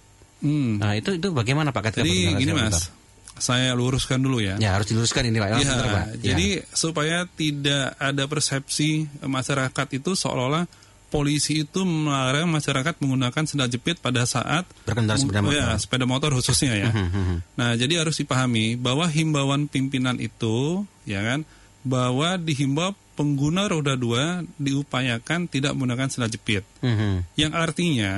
Hmm. 0.45 0.79
Nah 0.83 0.99
itu 0.99 1.17
itu 1.17 1.33
bagaimana 1.33 1.73
Pak? 1.73 1.93
Ketika 1.93 2.05
Jadi 2.05 2.37
gini 2.37 2.53
sandal 2.53 2.71
mas, 2.71 2.93
saya 3.39 3.75
luruskan 3.75 4.23
dulu 4.23 4.39
ya. 4.39 4.55
Ya 4.63 4.79
harus 4.79 4.87
diluruskan 4.91 5.27
ini 5.27 5.39
Pak. 5.43 5.49
Ya, 5.51 5.59
sebentar, 5.63 5.87
Pak. 5.91 6.05
Ya. 6.23 6.35
jadi 6.35 6.49
supaya 6.71 7.27
tidak 7.35 7.99
ada 7.99 8.25
persepsi 8.31 9.11
masyarakat 9.23 9.87
itu 9.99 10.15
seolah-olah 10.15 10.71
polisi 11.15 11.63
itu 11.63 11.87
melarang 11.87 12.51
masyarakat 12.51 12.99
menggunakan 12.99 13.47
sendal 13.47 13.71
jepit 13.71 14.03
pada 14.03 14.27
saat 14.27 14.67
Berkendara 14.83 15.15
sepeda 15.15 15.47
motor. 15.47 15.55
Ya, 15.55 15.79
sepeda 15.79 16.05
motor 16.11 16.31
khususnya 16.35 16.75
ya. 16.75 16.91
Mhm. 16.91 17.55
Nah, 17.55 17.79
jadi 17.79 18.03
harus 18.03 18.19
dipahami 18.19 18.75
bahwa 18.75 19.07
himbauan 19.07 19.71
pimpinan 19.71 20.19
itu, 20.19 20.83
ya 21.07 21.23
kan, 21.23 21.47
bahwa 21.87 22.35
dihimbau 22.35 22.99
pengguna 23.15 23.67
roda 23.71 23.95
dua 23.95 24.43
diupayakan 24.59 25.47
tidak 25.47 25.75
menggunakan 25.75 26.11
sendal 26.11 26.31
jepit. 26.31 26.67
Mhm. 26.83 27.39
Yang 27.39 27.53
artinya 27.55 28.15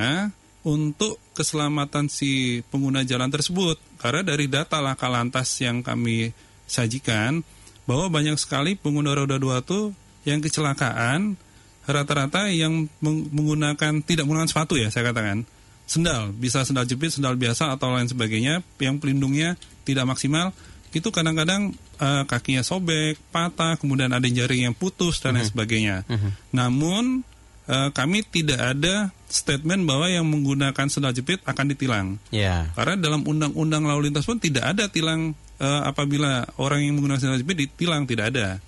untuk 0.66 1.20
keselamatan 1.36 2.10
si 2.10 2.60
pengguna 2.72 3.06
jalan 3.06 3.30
tersebut, 3.30 3.78
karena 4.02 4.26
dari 4.26 4.50
data 4.50 4.82
laka 4.82 5.06
lantas 5.06 5.52
yang 5.62 5.84
kami 5.84 6.34
sajikan, 6.66 7.46
bahwa 7.86 8.10
banyak 8.10 8.34
sekali 8.34 8.74
pengguna 8.74 9.14
roda 9.14 9.38
dua 9.38 9.62
itu 9.62 9.94
yang 10.26 10.42
kecelakaan 10.42 11.38
rata-rata 11.86 12.50
yang 12.50 12.90
meng- 12.98 13.30
menggunakan 13.30 14.02
tidak 14.02 14.26
menggunakan 14.26 14.50
sepatu 14.50 14.74
ya 14.74 14.90
saya 14.90 15.14
katakan 15.14 15.46
sendal 15.86 16.34
bisa 16.34 16.66
sendal 16.66 16.82
jepit 16.82 17.14
sendal 17.14 17.38
biasa 17.38 17.70
atau 17.78 17.94
lain 17.94 18.10
sebagainya 18.10 18.58
yang 18.82 18.98
pelindungnya 18.98 19.54
tidak 19.86 20.02
maksimal 20.02 20.50
itu 20.96 21.12
kadang-kadang 21.12 21.76
eh, 22.00 22.22
kakinya 22.24 22.64
sobek 22.64 23.20
patah 23.28 23.76
kemudian 23.76 24.08
ada 24.10 24.24
jari 24.24 24.64
yang 24.64 24.72
putus 24.72 25.20
dan 25.20 25.36
lain 25.36 25.44
sebagainya 25.44 26.08
namun 26.50 27.20
eh, 27.68 27.88
kami 27.92 28.24
tidak 28.24 28.74
ada 28.74 29.12
statement 29.28 29.84
bahwa 29.84 30.08
yang 30.08 30.24
menggunakan 30.24 30.86
sendal 30.88 31.12
jepit 31.12 31.42
akan 31.44 31.66
ditilang 31.76 32.06
Ya. 32.32 32.72
karena 32.72 32.96
dalam 32.96 33.22
undang-undang 33.26 33.84
lalu 33.84 34.08
lintas 34.08 34.24
pun 34.24 34.40
tidak 34.40 34.72
ada 34.72 34.88
tilang 34.88 35.36
eh, 35.60 35.82
apabila 35.84 36.44
orang 36.60 36.84
yang 36.84 36.94
menggunakan 36.96 37.20
sandal 37.20 37.40
jepit 37.40 37.68
ditilang 37.68 38.04
tidak 38.04 38.32
ada. 38.32 38.60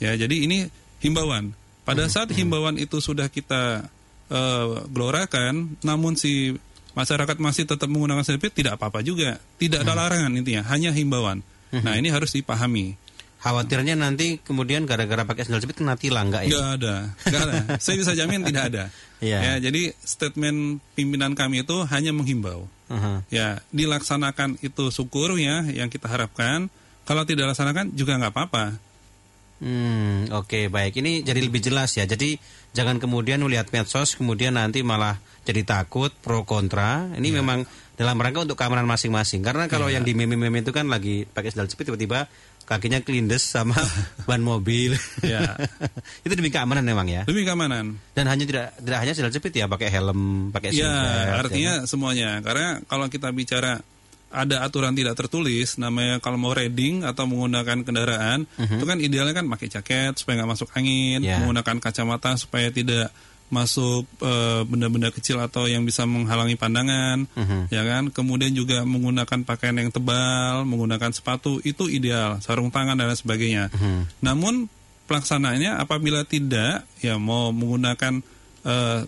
Ya, 0.00 0.16
jadi 0.16 0.32
ini 0.48 0.64
himbauan. 1.04 1.52
Pada 1.84 2.08
saat 2.08 2.32
himbauan 2.32 2.80
itu 2.80 2.98
sudah 3.04 3.28
kita 3.28 3.84
eh, 4.32 4.66
gelorakan, 4.88 5.76
namun 5.84 6.16
si 6.16 6.56
masyarakat 6.96 7.36
masih 7.38 7.68
tetap 7.68 7.86
menggunakan 7.92 8.24
sandal 8.24 8.40
jepit 8.40 8.56
tidak 8.64 8.80
apa-apa 8.80 9.04
juga. 9.04 9.36
Tidak 9.60 9.84
ada 9.84 9.92
larangan 9.92 10.32
intinya, 10.32 10.64
hanya 10.72 10.90
himbauan. 10.90 11.44
Nah, 11.70 11.94
ini 11.94 12.10
harus 12.10 12.34
dipahami. 12.34 12.98
Khawatirnya 13.40 13.96
nanti 13.96 14.36
kemudian 14.36 14.84
gara-gara 14.84 15.24
pakai 15.24 15.48
sandal 15.48 15.64
jepit 15.64 15.80
kena 15.80 15.96
tilang 15.96 16.28
nggak 16.28 16.44
ya? 16.44 16.50
Enggak 16.52 16.70
ada, 16.76 16.94
enggak 17.24 17.42
ada. 17.48 17.58
Saya 17.84 17.96
bisa 17.96 18.12
jamin 18.12 18.44
tidak 18.44 18.64
ada. 18.68 18.84
Iya. 19.24 19.38
Ya, 19.40 19.54
jadi 19.70 19.96
statement 19.96 20.84
pimpinan 20.92 21.32
kami 21.32 21.64
itu 21.64 21.76
hanya 21.88 22.12
menghimbau. 22.12 22.68
Mhm. 22.92 23.24
Ya, 23.32 23.64
dilaksanakan 23.72 24.60
itu 24.60 24.92
syukur 24.92 25.40
ya 25.40 25.64
yang 25.72 25.88
kita 25.88 26.04
harapkan. 26.04 26.68
Kalau 27.08 27.24
tidak 27.24 27.48
dilaksanakan 27.48 27.96
juga 27.96 28.20
nggak 28.20 28.32
apa-apa. 28.36 28.76
Hmm, 29.60 30.28
oke 30.36 30.68
baik. 30.68 31.00
Ini 31.00 31.24
jadi 31.24 31.40
lebih 31.40 31.64
jelas 31.64 31.96
ya. 31.96 32.04
Jadi 32.04 32.36
jangan 32.76 33.00
kemudian 33.00 33.40
melihat 33.40 33.72
medsos 33.72 34.16
kemudian 34.20 34.56
nanti 34.56 34.80
malah 34.84 35.16
jadi 35.48 35.64
takut 35.64 36.12
pro 36.12 36.44
kontra. 36.44 37.08
Ini 37.16 37.28
memang 37.40 37.64
dalam 38.00 38.16
rangka 38.16 38.40
untuk 38.40 38.56
keamanan 38.56 38.88
masing-masing. 38.88 39.44
Karena 39.44 39.68
kalau 39.68 39.92
yang 39.92 40.00
di 40.00 40.16
meme-meme 40.16 40.64
itu 40.64 40.72
kan 40.72 40.88
lagi 40.88 41.28
pakai 41.28 41.52
sandal 41.52 41.68
jepit 41.68 41.84
tiba-tiba 41.84 42.24
kakinya 42.64 42.96
kelindes 43.04 43.44
sama 43.44 43.76
ban 44.28 44.40
mobil. 44.40 44.96
Ya. 45.20 45.60
itu 46.24 46.32
demi 46.32 46.48
keamanan 46.48 46.80
memang 46.80 47.04
ya. 47.04 47.28
Demi 47.28 47.44
keamanan. 47.44 48.00
Dan 48.16 48.24
hanya 48.24 48.48
tidak 48.48 48.72
tidak 48.80 48.98
hanya 49.04 49.12
sandal 49.12 49.34
jepit 49.36 49.52
ya, 49.52 49.68
pakai 49.68 49.92
helm, 49.92 50.48
pakai 50.48 50.72
Ya, 50.72 50.88
seatbelt, 50.88 51.36
artinya 51.44 51.72
ya. 51.76 51.84
semuanya. 51.84 52.30
Karena 52.40 52.80
kalau 52.88 53.12
kita 53.12 53.28
bicara 53.36 53.84
ada 54.30 54.62
aturan 54.62 54.94
tidak 54.94 55.18
tertulis, 55.18 55.74
namanya 55.76 56.22
kalau 56.22 56.38
mau 56.38 56.54
riding 56.54 57.02
atau 57.02 57.26
menggunakan 57.26 57.82
kendaraan, 57.82 58.46
itu 58.56 58.84
kan 58.86 59.02
idealnya 59.02 59.34
kan 59.34 59.44
pakai 59.44 59.66
jaket 59.66 60.14
supaya 60.16 60.38
nggak 60.38 60.50
masuk 60.54 60.70
angin, 60.72 61.18
Ya. 61.20 61.42
menggunakan 61.42 61.82
kacamata 61.82 62.38
supaya 62.38 62.70
tidak 62.70 63.10
masuk 63.50 64.06
eh, 64.22 64.62
benda-benda 64.62 65.10
kecil 65.10 65.42
atau 65.42 65.66
yang 65.66 65.82
bisa 65.82 66.06
menghalangi 66.06 66.54
pandangan, 66.54 67.26
Mhm. 67.34 67.68
ya 67.68 67.82
kan. 67.82 68.08
Kemudian 68.14 68.54
juga 68.54 68.86
menggunakan 68.86 69.42
pakaian 69.42 69.74
yang 69.74 69.90
tebal, 69.90 70.62
menggunakan 70.64 71.10
sepatu 71.10 71.58
itu 71.66 71.90
ideal, 71.90 72.38
sarung 72.40 72.70
tangan 72.70 72.94
dan 72.94 73.10
lain 73.10 73.18
sebagainya. 73.18 73.64
Mhm. 73.74 74.22
Namun 74.22 74.70
pelaksanaannya 75.10 75.74
apabila 75.82 76.22
tidak, 76.22 76.86
ya 77.02 77.18
mau 77.18 77.50
menggunakan 77.50 78.22
eh, 78.62 79.00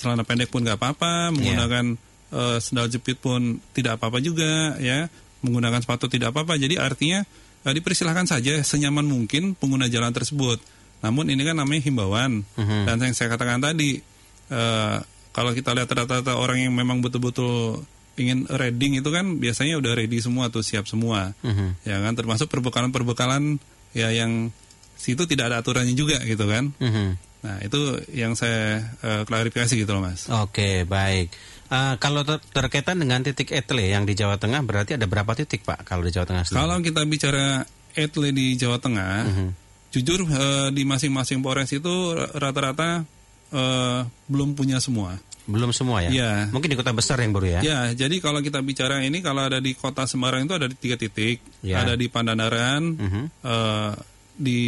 celana 0.00 0.24
pendek 0.24 0.48
pun 0.48 0.64
nggak 0.64 0.80
apa-apa, 0.80 1.30
menggunakan 1.36 2.00
eh, 2.34 2.58
sendal 2.58 2.88
jepit 2.90 3.20
pun 3.20 3.62
tidak 3.76 4.00
apa-apa 4.00 4.18
juga, 4.18 4.74
ya. 4.80 5.06
Menggunakan 5.44 5.84
sepatu 5.84 6.08
tidak 6.08 6.32
apa-apa. 6.32 6.56
Jadi 6.56 6.80
artinya 6.80 7.20
eh, 7.62 7.72
dipersilahkan 7.76 8.24
saja 8.26 8.58
senyaman 8.64 9.04
mungkin 9.04 9.52
pengguna 9.54 9.86
jalan 9.92 10.10
tersebut. 10.10 10.58
Namun 11.04 11.28
ini 11.28 11.44
kan 11.44 11.60
namanya 11.60 11.84
himbauan. 11.84 12.48
Mhm. 12.56 12.88
Dan 12.88 12.96
yang 12.98 13.12
saya 13.12 13.28
katakan 13.28 13.60
tadi, 13.60 14.00
eh, 14.48 14.96
kalau 15.30 15.52
kita 15.52 15.76
lihat 15.76 15.92
rata-rata 15.92 16.34
orang 16.34 16.64
yang 16.64 16.72
memang 16.72 17.04
betul-betul 17.04 17.84
ingin 18.14 18.46
reading 18.48 18.96
itu 18.96 19.10
kan 19.10 19.36
biasanya 19.36 19.76
udah 19.76 19.92
ready 19.92 20.22
semua 20.22 20.46
tuh 20.46 20.62
siap 20.62 20.86
semua, 20.86 21.34
Mhm. 21.42 21.82
ya 21.82 21.98
kan 21.98 22.14
termasuk 22.14 22.46
perbekalan-perbekalan 22.48 23.58
ya 23.90 24.08
yang 24.08 24.54
situ 24.94 25.26
tidak 25.26 25.50
ada 25.50 25.58
aturannya 25.60 25.92
juga 25.92 26.22
gitu 26.22 26.46
kan. 26.46 26.70
Mhm. 26.78 27.06
Nah 27.44 27.56
itu 27.60 27.76
yang 28.14 28.32
saya 28.32 28.86
eh, 29.02 29.22
klarifikasi 29.26 29.74
gitu 29.74 29.90
loh 29.92 30.00
mas. 30.00 30.30
Oke, 30.30 30.86
baik. 30.86 31.28
Eh, 31.66 31.94
kalau 31.98 32.22
ter- 32.22 32.44
terkaitan 32.54 33.02
dengan 33.02 33.20
titik 33.20 33.50
etle 33.50 33.82
yang 33.82 34.06
di 34.06 34.14
Jawa 34.14 34.38
Tengah 34.38 34.62
berarti 34.62 34.94
ada 34.94 35.04
berapa 35.04 35.34
titik 35.34 35.66
Pak 35.66 35.82
kalau 35.82 36.06
di 36.06 36.14
Jawa 36.14 36.24
Tengah 36.24 36.44
sendiri? 36.46 36.60
Kalau 36.62 36.76
kita 36.80 37.02
bicara 37.04 37.44
etle 37.92 38.30
di 38.30 38.54
Jawa 38.54 38.78
Tengah, 38.78 39.14
Mhm. 39.26 39.48
Jujur 39.94 40.26
eh, 40.26 40.68
di 40.74 40.82
masing-masing 40.82 41.38
Polres 41.38 41.70
itu 41.70 41.94
rata-rata 42.34 43.06
eh, 43.54 44.00
belum 44.26 44.58
punya 44.58 44.82
semua. 44.82 45.14
Belum 45.44 45.70
semua 45.76 46.00
ya? 46.00 46.10
Iya. 46.10 46.32
Mungkin 46.50 46.72
di 46.72 46.76
kota 46.76 46.90
besar 46.96 47.20
yang 47.20 47.36
baru 47.36 47.46
ya? 47.46 47.60
Ya, 47.60 47.80
jadi 47.92 48.16
kalau 48.18 48.40
kita 48.40 48.64
bicara 48.64 49.04
ini, 49.04 49.20
kalau 49.20 49.44
ada 49.44 49.60
di 49.60 49.76
kota 49.76 50.08
Semarang 50.08 50.48
itu 50.48 50.56
ada 50.56 50.64
di 50.64 50.76
tiga 50.76 50.96
titik, 50.96 51.44
Ya. 51.60 51.84
ada 51.84 51.94
di 52.00 52.08
Pandanaran, 52.08 52.82
Mhm. 52.96 53.22
eh, 53.44 53.92
di 54.34 54.60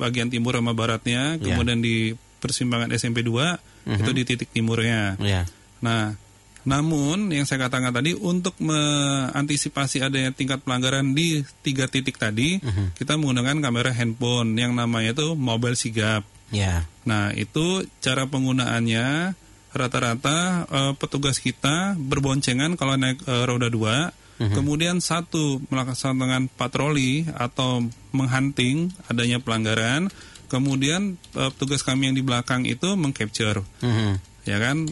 bagian 0.00 0.32
timur 0.32 0.56
sama 0.56 0.72
baratnya, 0.72 1.36
Ya. 1.36 1.52
kemudian 1.52 1.84
di 1.84 2.16
persimpangan 2.40 2.90
SMP 2.96 3.20
2 3.22 3.60
Mhm. 3.84 4.00
itu 4.02 4.10
di 4.16 4.22
titik 4.24 4.48
timurnya. 4.50 5.20
Ya. 5.20 5.44
Nah, 5.84 6.16
namun 6.62 7.30
yang 7.30 7.42
saya 7.42 7.66
katakan 7.66 7.90
tadi 7.90 8.14
untuk 8.14 8.54
mengantisipasi 8.62 10.02
adanya 10.02 10.30
tingkat 10.30 10.62
pelanggaran 10.62 11.14
di 11.14 11.42
tiga 11.60 11.86
titik 11.86 12.18
tadi, 12.18 12.58
Mhm. 12.62 12.94
kita 12.94 13.18
menggunakan 13.18 13.58
kamera 13.58 13.90
handphone 13.90 14.54
yang 14.54 14.72
namanya 14.74 15.14
itu 15.14 15.34
mobile 15.34 15.74
sigap. 15.74 16.22
Ya. 16.52 16.84
Nah, 17.08 17.32
itu 17.32 17.82
cara 17.98 18.28
penggunaannya 18.28 19.34
rata-rata 19.72 20.68
eh, 20.68 20.92
petugas 21.00 21.40
kita 21.40 21.96
berboncengan 21.96 22.76
kalau 22.76 22.94
naik 22.94 23.24
eh, 23.24 23.44
roda 23.48 23.72
dua, 23.72 24.12
kemudian 24.42 24.98
satu 24.98 25.62
melaksanakan 25.70 26.50
patroli 26.50 27.22
atau 27.30 27.86
menghunting 28.10 28.90
adanya 29.06 29.38
pelanggaran, 29.38 30.10
kemudian 30.46 31.16
eh, 31.32 31.50
petugas 31.56 31.80
kami 31.80 32.10
yang 32.12 32.16
di 32.18 32.24
belakang 32.26 32.68
itu 32.68 32.92
mengcapture, 32.98 33.64
Mhm. 33.80 34.18
ya 34.44 34.58
kan, 34.60 34.90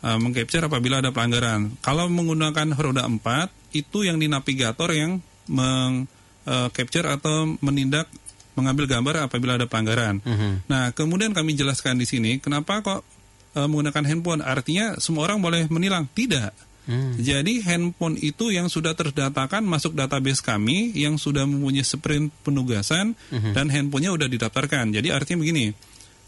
Eh, 0.00 0.16
mengcapture 0.16 0.64
apabila 0.64 1.04
ada 1.04 1.12
pelanggaran. 1.12 1.76
Kalau 1.84 2.08
menggunakan 2.08 2.72
roda 2.72 3.04
empat, 3.04 3.52
itu 3.76 4.08
yang 4.08 4.16
di 4.16 4.32
navigator 4.32 4.88
yang 4.96 5.20
mengcapture 5.44 7.04
atau 7.04 7.52
menindak 7.60 8.08
mengambil 8.56 8.88
gambar 8.88 9.28
apabila 9.28 9.60
ada 9.60 9.68
pelanggaran. 9.68 10.24
Mhm. 10.24 10.72
Nah, 10.72 10.96
kemudian 10.96 11.36
kami 11.36 11.52
jelaskan 11.52 12.00
di 12.00 12.08
sini 12.08 12.40
kenapa 12.40 12.80
kok 12.80 13.04
e, 13.52 13.60
menggunakan 13.68 14.04
handphone. 14.08 14.40
Artinya 14.40 14.96
semua 14.96 15.28
orang 15.28 15.44
boleh 15.44 15.68
menilang? 15.68 16.08
Tidak. 16.10 16.72
Hmm. 16.88 17.14
Jadi 17.20 17.60
handphone 17.60 18.16
itu 18.18 18.50
yang 18.50 18.72
sudah 18.72 18.96
terdatakan 18.96 19.62
masuk 19.62 19.92
database 19.92 20.40
kami 20.40 20.96
yang 20.96 21.20
sudah 21.20 21.44
mempunyai 21.44 21.84
sprint 21.84 22.32
penugasan 22.40 23.14
dan 23.30 23.68
handphonenya 23.68 24.16
udah 24.16 24.26
didaftarkan. 24.32 24.96
Jadi 24.96 25.12
artinya 25.12 25.44
begini. 25.44 25.76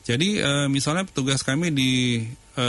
Jadi 0.05 0.39
e, 0.39 0.53
misalnya 0.69 1.09
petugas 1.09 1.41
kami 1.43 1.73
di 1.75 2.23
e, 2.55 2.67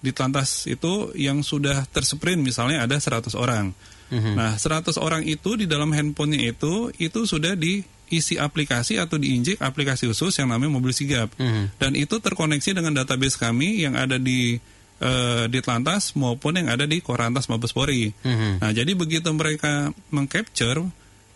di 0.00 0.10
Telantas 0.16 0.64
itu 0.64 1.12
yang 1.16 1.44
sudah 1.44 1.84
tersprint 1.88 2.40
misalnya 2.40 2.84
ada 2.84 2.96
100 2.96 3.36
orang. 3.36 3.72
Nah, 4.10 4.58
100 4.58 4.98
orang 4.98 5.22
itu 5.22 5.54
di 5.54 5.70
dalam 5.70 5.94
handphonenya 5.94 6.50
itu 6.50 6.90
itu 6.98 7.20
sudah 7.30 7.54
diisi 7.54 8.34
aplikasi 8.34 8.98
atau 8.98 9.22
diinjek 9.22 9.62
aplikasi 9.62 10.10
khusus 10.10 10.34
yang 10.34 10.50
namanya 10.50 10.74
mobil 10.74 10.90
sigap. 10.90 11.30
Mhm. 11.38 11.78
Dan 11.78 11.94
itu 11.94 12.18
terkoneksi 12.18 12.74
dengan 12.74 12.98
database 12.98 13.38
kami 13.38 13.86
yang 13.86 13.94
ada 13.94 14.18
di 14.18 14.58
eh, 15.00 15.44
di 15.46 15.58
Telantas 15.62 16.18
maupun 16.18 16.58
yang 16.58 16.68
ada 16.74 16.90
di 16.90 16.98
Korantas 16.98 17.46
Mabes 17.46 17.70
Polri. 17.70 18.10
Mhm. 18.26 18.60
Nah, 18.60 18.70
jadi 18.74 18.90
begitu 18.98 19.30
mereka 19.30 19.94
mengcapture 20.10 20.82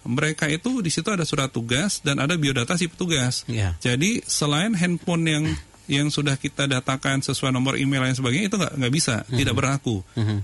mereka 0.05 0.45
itu 0.53 0.85
di 0.85 0.93
situ 0.93 1.09
ada 1.09 1.25
surat 1.25 1.49
tugas 1.49 2.05
dan 2.05 2.21
ada 2.21 2.37
biodata 2.37 2.77
si 2.77 2.93
petugas. 2.93 3.49
Ya. 3.49 3.73
Jadi 3.81 4.21
selain 4.29 4.77
handphone 4.77 5.25
yang 5.25 5.45
yang 5.87 6.09
sudah 6.09 6.41
kita 6.41 6.65
datakan 6.65 7.21
sesuai 7.21 7.53
nomor 7.53 7.77
email 7.77 8.05
dan 8.09 8.17
sebagainya 8.17 8.47
itu 8.49 8.57
nggak 8.57 8.75
nggak 8.81 8.93
bisa, 8.95 9.25
tidak 9.29 9.55
berlaku. 9.57 10.01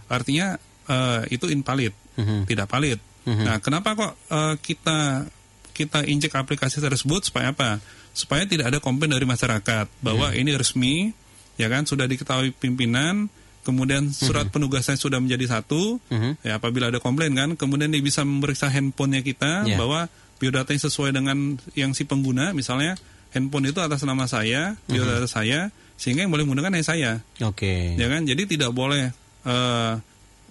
Artinya 0.07 0.57
eh, 0.87 1.23
itu 1.31 1.47
invalid, 1.49 1.95
Mhm. 2.19 2.51
tidak 2.51 2.67
valid. 2.67 2.99
Nah, 3.25 3.63
kenapa 3.63 3.95
kok 3.95 4.13
eh, 4.27 4.55
kita 4.59 5.25
kita 5.71 6.03
injek 6.05 6.35
aplikasi 6.35 6.83
tersebut 6.83 7.31
supaya 7.31 7.55
apa? 7.55 7.79
Supaya 8.13 8.43
tidak 8.45 8.75
ada 8.75 8.79
komplain 8.83 9.15
dari 9.15 9.25
masyarakat 9.25 9.87
bahwa 10.03 10.35
ini 10.35 10.51
resmi, 10.59 11.15
ya 11.57 11.71
kan 11.71 11.87
sudah 11.87 12.05
diketahui 12.11 12.51
pimpinan, 12.53 13.31
kemudian 13.63 14.11
surat 14.11 14.51
penugasan 14.51 14.99
sudah 14.99 15.23
menjadi 15.23 15.61
satu, 15.61 16.03
Mhm. 16.11 16.43
ya 16.43 16.59
apabila 16.59 16.91
ada 16.91 16.99
komplain 16.99 17.33
kan, 17.39 17.55
kemudian 17.55 17.89
dia 17.89 18.03
bisa 18.03 18.27
memeriksa 18.27 18.67
handphonenya 18.69 19.23
kita 19.23 19.53
Ya. 19.65 19.79
bahwa 19.79 20.11
biodatanya 20.43 20.81
sesuai 20.91 21.13
dengan 21.15 21.61
yang 21.79 21.93
si 21.95 22.03
pengguna, 22.09 22.51
misalnya 22.57 22.97
handphone 23.31 23.67
itu 23.67 23.79
atas 23.79 24.03
nama 24.03 24.25
saya, 24.25 24.75
biodata 24.85 25.27
saya, 25.27 25.71
sehingga 25.95 26.23
yang 26.23 26.31
boleh 26.31 26.45
menggunakan 26.45 26.73
hanya 26.73 26.87
saya, 26.87 27.11
Oke. 27.41 27.95
ya 27.95 28.07
kan? 28.07 28.23
Jadi 28.25 28.43
tidak 28.49 28.71
boleh 28.71 29.11
eh, 29.41 29.93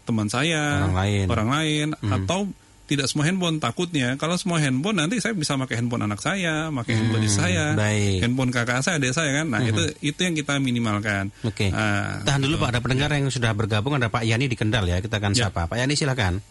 teman 0.04 0.28
saya, 0.28 0.84
Orang 0.84 0.98
lain. 0.98 1.26
orang 1.28 1.50
lain, 1.50 1.88
atau 2.02 2.40
tidak 2.86 3.06
semua 3.06 3.22
handphone. 3.22 3.62
Takutnya 3.62 4.18
kalau 4.18 4.34
semua 4.34 4.58
handphone 4.58 4.98
nanti 4.98 5.22
saya 5.22 5.38
bisa 5.38 5.54
pakai 5.56 5.78
handphone 5.78 6.02
anak 6.02 6.18
saya, 6.18 6.74
pakai 6.74 6.98
handphone 6.98 7.22
istri 7.22 7.54
saya, 7.54 7.78
baik. 7.78 8.18
handphone 8.26 8.50
kakak 8.50 8.82
saya, 8.82 8.98
adik 8.98 9.14
saya 9.14 9.30
kan. 9.38 9.46
Nah 9.46 9.62
itu 9.62 9.78
itu 10.02 10.18
yang 10.18 10.34
kita 10.34 10.58
minimalkan. 10.58 11.30
Oke. 11.46 11.70
Nah, 11.70 12.26
Tahan 12.26 12.42
dulu 12.42 12.58
Pak, 12.58 12.74
ada 12.74 12.80
pendengar 12.82 13.14
yang 13.14 13.30
sudah 13.30 13.54
bergabung, 13.54 13.94
ada 13.94 14.10
Pak 14.10 14.26
Yani 14.26 14.50
di 14.50 14.58
Kendal 14.58 14.90
ya, 14.90 14.98
kita 14.98 15.22
akan 15.22 15.38
Ya. 15.38 15.54
sapa. 15.54 15.70
Pak 15.70 15.78
Yani 15.78 15.94
silakan. 15.94 16.42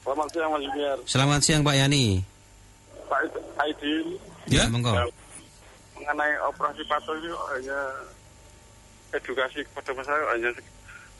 Selamat 0.00 0.28
siang 0.30 0.50
Mas 0.50 0.62
Junior. 0.62 0.96
Selamat 1.06 1.40
siang 1.42 1.62
Pak 1.62 1.74
Yani. 1.76 2.04
Pak 3.04 3.18
Aidin 3.58 4.06
Ya. 4.46 4.70
monggo. 4.70 4.94
Mengenai 6.00 6.34
operasi 6.48 6.82
patuh 6.88 7.14
ini 7.20 7.28
hanya 7.52 7.78
edukasi 9.12 9.60
kepada 9.68 9.92
masyarakat 9.92 10.28
hanya 10.32 10.50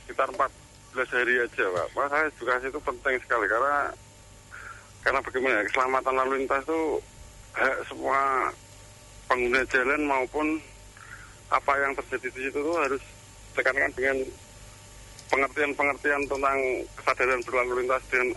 sekitar 0.03 0.29
14 0.33 1.15
hari 1.15 1.35
aja 1.45 1.65
Pak. 1.69 1.87
Maka 1.93 2.17
edukasi 2.33 2.67
itu 2.73 2.81
penting 2.81 3.17
sekali 3.21 3.47
karena 3.47 3.77
karena 5.05 5.21
bagaimana 5.21 5.61
ya, 5.61 5.67
keselamatan 5.69 6.15
lalu 6.17 6.33
lintas 6.41 6.65
itu 6.65 6.81
hak 7.57 7.77
semua 7.89 8.49
pengguna 9.29 9.63
jalan 9.69 10.01
maupun 10.09 10.47
apa 11.51 11.73
yang 11.83 11.93
terjadi 11.99 12.29
di 12.31 12.41
situ 12.49 12.59
tuh 12.63 12.77
harus 12.79 13.03
tekankan 13.59 13.91
dengan 13.99 14.17
pengertian-pengertian 15.31 16.23
tentang 16.27 16.59
kesadaran 16.99 17.41
berlalu 17.47 17.73
lintas 17.85 18.03
dengan 18.11 18.29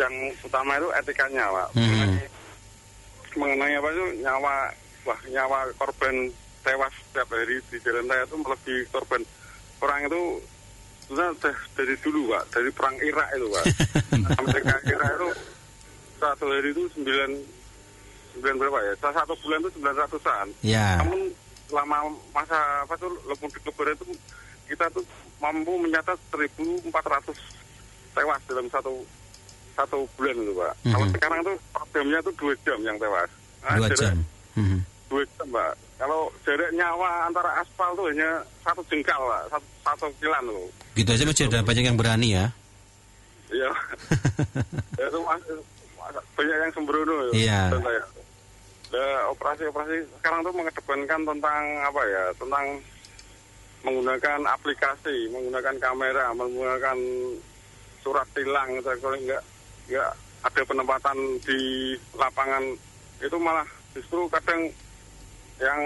yang 0.00 0.14
utama 0.40 0.80
itu 0.80 0.88
etikanya 0.96 1.44
Pak. 1.52 1.68
Hmm. 1.76 1.84
Mengenai, 1.84 2.26
mengenai 3.36 3.74
apa 3.76 3.88
itu 3.92 4.04
nyawa 4.24 4.54
wah 5.02 5.20
nyawa 5.30 5.70
korban 5.78 6.30
tewas 6.62 6.94
setiap 7.10 7.28
hari 7.34 7.58
di 7.70 7.76
jalan 7.82 8.06
raya 8.06 8.24
itu 8.26 8.36
melebihi 8.38 8.82
korban 8.94 9.22
orang 9.82 10.06
itu 10.06 10.22
sebenarnya 11.10 11.52
dari 11.74 11.94
dulu 12.00 12.20
Pak, 12.32 12.44
dari 12.54 12.70
perang 12.70 12.96
Irak 13.02 13.28
itu 13.34 13.46
Pak. 13.50 13.64
Sampai 14.38 14.60
ke 14.62 14.76
Irak 14.88 15.10
itu 15.18 15.28
satu 16.22 16.44
hari 16.46 16.68
itu 16.70 16.82
sembilan 16.94 17.30
sembilan 18.32 18.54
berapa 18.56 18.78
ya? 18.80 18.92
Salah 19.02 19.16
satu 19.22 19.34
bulan 19.42 19.58
itu 19.60 19.70
sembilan 19.76 19.96
ratusan. 20.06 20.46
Ya. 20.62 20.88
Namun 21.02 21.20
selama 21.66 21.96
masa 22.32 22.58
apa 22.86 22.94
tuh 22.96 23.12
mudik 23.42 23.62
lebaran 23.66 23.96
itu 23.98 24.04
kita 24.70 24.86
tuh 24.94 25.04
mampu 25.42 25.72
mencatat 25.76 26.16
1.400 26.30 26.88
tewas 28.12 28.40
dalam 28.46 28.66
satu 28.70 28.94
satu 29.72 30.04
bulan 30.16 30.36
itu 30.36 30.52
pak. 30.54 30.72
Mhm. 30.84 30.92
Kalau 30.94 31.06
sekarang 31.16 31.38
tuh 31.44 31.56
jamnya 31.92 32.18
tuh 32.24 32.34
dua 32.40 32.54
jam 32.64 32.78
yang 32.84 32.96
tewas. 32.96 33.30
Nah, 33.64 33.76
Dua 33.80 33.88
jam. 33.92 34.16
Mhm. 34.56 34.78
Dua 35.12 35.28
jam 35.36 35.48
pak. 35.52 35.72
Kalau 36.00 36.32
jarak 36.48 36.72
nyawa 36.72 37.28
antara 37.28 37.60
aspal 37.60 37.92
tuh 37.92 38.08
hanya 38.08 38.40
satu 38.64 38.80
jengkal 38.88 39.20
pak, 39.20 39.42
satu, 39.52 39.66
satu 39.84 40.06
kilan 40.16 40.42
tuh. 40.48 40.66
Gitu 40.96 41.10
aja 41.12 41.24
masih 41.28 41.44
ada 41.52 41.60
banyak 41.60 41.84
yang 41.84 42.00
berani 42.00 42.28
ya. 42.32 42.48
Iya. 43.52 43.70
ya, 45.00 45.04
itu 45.12 45.20
banyak 46.32 46.56
yang 46.56 46.72
sembrono 46.72 47.16
ya. 47.28 47.32
Iya. 47.36 47.60
Nah, 48.92 49.20
operasi-operasi 49.36 50.04
sekarang 50.20 50.40
tuh 50.44 50.52
mengedepankan 50.56 51.20
tentang 51.28 51.62
apa 51.84 52.02
ya? 52.08 52.24
Tentang 52.40 52.66
menggunakan 53.84 54.40
aplikasi, 54.48 55.28
menggunakan 55.28 55.76
kamera, 55.76 56.32
menggunakan 56.32 56.98
surat 58.00 58.26
tilang, 58.32 58.68
gitu. 58.80 58.88
kalau 59.00 59.16
nggak 59.20 59.42
nggak 59.92 60.10
ada 60.42 60.62
penempatan 60.66 61.18
di 61.44 61.60
lapangan 62.18 62.64
itu 63.22 63.36
malah 63.38 63.66
justru 63.94 64.26
kadang 64.26 64.66
yang 65.62 65.82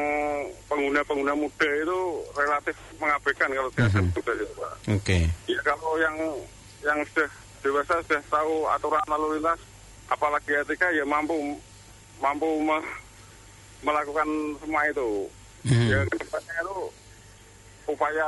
pengguna-pengguna 0.66 1.36
muda 1.36 1.68
itu 1.68 2.00
relatif 2.32 2.72
mengabaikan 2.96 3.48
kalau 3.50 3.70
Mhm. 3.70 4.08
muda 4.10 4.32
itu, 4.32 4.54
Pak. 4.56 4.72
Oke. 4.90 5.18
Ya 5.46 5.60
kalau 5.60 5.92
yang 6.00 6.16
yang 6.80 6.98
sudah 7.12 7.28
dewasa 7.60 8.00
sudah 8.00 8.22
tahu 8.26 8.64
aturan 8.66 9.04
lalu 9.06 9.36
lintas, 9.36 9.60
apalagi 10.08 10.56
etika 10.56 10.88
ya 10.90 11.04
mampu 11.04 11.36
mampu 12.16 12.48
me- 12.58 12.88
melakukan 13.82 14.28
semua 14.58 14.80
itu. 14.88 15.28
Mhm. 15.68 15.86
Ya 15.86 15.98
ke 16.06 16.16
depannya 16.16 16.54
itu 16.56 16.76
upaya 17.86 18.26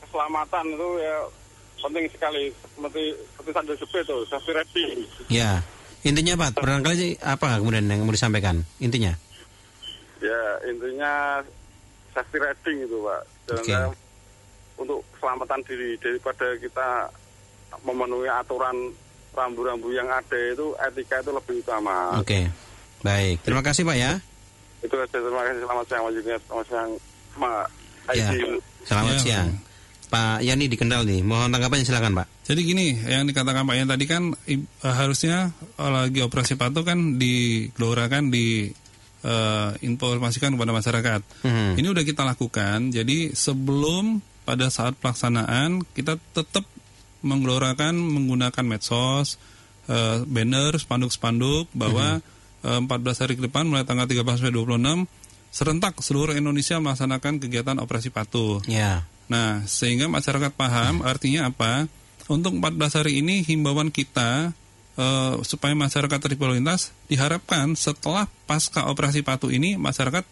keselamatan 0.00 0.64
itu 0.68 0.88
ya 0.98 1.16
penting 1.80 2.04
sekali 2.10 2.42
seperti 2.74 3.02
seperti 3.30 3.50
tanda 3.54 3.72
jepit 3.72 4.02
itu 4.02 4.18
safety 4.26 4.52
riding. 4.52 4.98
Ya. 5.30 5.62
Intinya 6.00 6.32
Pak, 6.34 6.56
barangkali 6.58 7.20
apa 7.20 7.60
kemudian 7.60 7.84
yang 7.84 8.08
mau 8.08 8.12
disampaikan? 8.12 8.64
Intinya. 8.80 9.12
Ya 10.20 10.40
intinya 10.68 11.40
safety 12.12 12.38
riding 12.38 12.78
itu 12.84 12.96
pak. 13.00 13.20
Dan 13.46 13.56
Oke. 13.58 13.68
saya 13.68 13.88
untuk 14.76 15.00
keselamatan 15.12 15.60
diri 15.64 15.90
daripada 15.96 16.46
kita 16.56 16.88
memenuhi 17.82 18.28
aturan 18.28 18.76
rambu-rambu 19.30 19.94
yang 19.94 20.08
ada 20.08 20.38
itu 20.50 20.74
etika 20.80 21.20
itu 21.20 21.30
lebih 21.30 21.54
utama. 21.62 22.18
Oke. 22.18 22.48
Baik. 23.00 23.40
Terima 23.40 23.64
kasih 23.64 23.86
Pak 23.86 23.96
ya. 23.96 24.12
Itu 24.80 24.92
saja 24.96 25.16
terima 25.20 25.44
kasih 25.44 25.60
selamat 25.64 25.84
siang 25.86 26.02
Mas. 26.04 26.16
Selamat 26.20 26.66
siang 26.68 26.90
Pak 27.36 27.66
Ya. 28.10 28.28
Selamat 28.84 29.14
Ya. 29.14 29.20
siang. 29.22 29.48
Pak 30.10 30.42
Yani 30.42 30.66
di 30.66 30.74
Kendal 30.74 31.06
nih. 31.06 31.22
Mohon 31.22 31.54
tanggapannya 31.54 31.86
silakan 31.86 32.18
Pak. 32.18 32.26
Jadi 32.50 32.60
gini, 32.66 32.98
yang 33.06 33.22
dikatakan 33.30 33.62
Pak 33.62 33.76
Yan 33.78 33.86
tadi 33.86 34.04
kan 34.10 34.34
i- 34.50 34.58
eh, 34.58 34.94
harusnya 34.98 35.54
lagi 35.78 36.18
operasi 36.18 36.58
patuh 36.58 36.82
kan 36.82 37.14
digelorakan 37.14 38.34
di 38.34 38.66
eh, 39.24 39.70
informasikan 39.84 40.54
kepada 40.56 40.72
masyarakat. 40.72 41.20
Mhm. 41.44 41.72
Ini 41.80 41.86
udah 41.92 42.04
kita 42.04 42.22
lakukan. 42.24 42.92
Jadi 42.92 43.32
sebelum 43.36 44.20
pada 44.44 44.66
saat 44.72 44.96
pelaksanaan 44.98 45.84
kita 45.94 46.16
tetap 46.32 46.64
menggelorakan 47.20 47.94
menggunakan 47.96 48.64
medsos, 48.64 49.36
eh, 49.88 50.24
banner, 50.24 50.76
spanduk-spanduk 50.80 51.68
bahwa 51.76 52.20
eh, 52.60 52.80
14 52.80 53.24
hari 53.24 53.40
ke 53.40 53.48
depan 53.48 53.64
mulai 53.64 53.88
tanggal 53.88 54.04
13 54.04 54.40
sampai 54.40 54.52
26 54.52 55.08
serentak 55.50 55.98
seluruh 55.98 56.36
Indonesia 56.36 56.78
melaksanakan 56.78 57.42
kegiatan 57.42 57.76
operasi 57.82 58.14
patuh. 58.14 58.62
Ya. 58.70 59.04
Nah, 59.26 59.62
sehingga 59.66 60.06
masyarakat 60.06 60.54
paham 60.54 61.02
artinya 61.02 61.50
apa? 61.50 61.86
Untuk 62.30 62.54
14 62.54 63.02
hari 63.02 63.22
ini 63.22 63.42
himbauan 63.42 63.90
kita 63.90 64.54
eh, 65.00 65.34
supaya 65.48 65.72
masyarakat 65.72 66.18
tertib 66.20 66.44
lalu 66.44 66.60
lintas 66.60 66.92
diharapkan 67.08 67.72
setelah 67.72 68.28
pasca 68.44 68.92
operasi 68.92 69.24
patuh 69.24 69.48
ini 69.48 69.80
masyarakat 69.80 70.24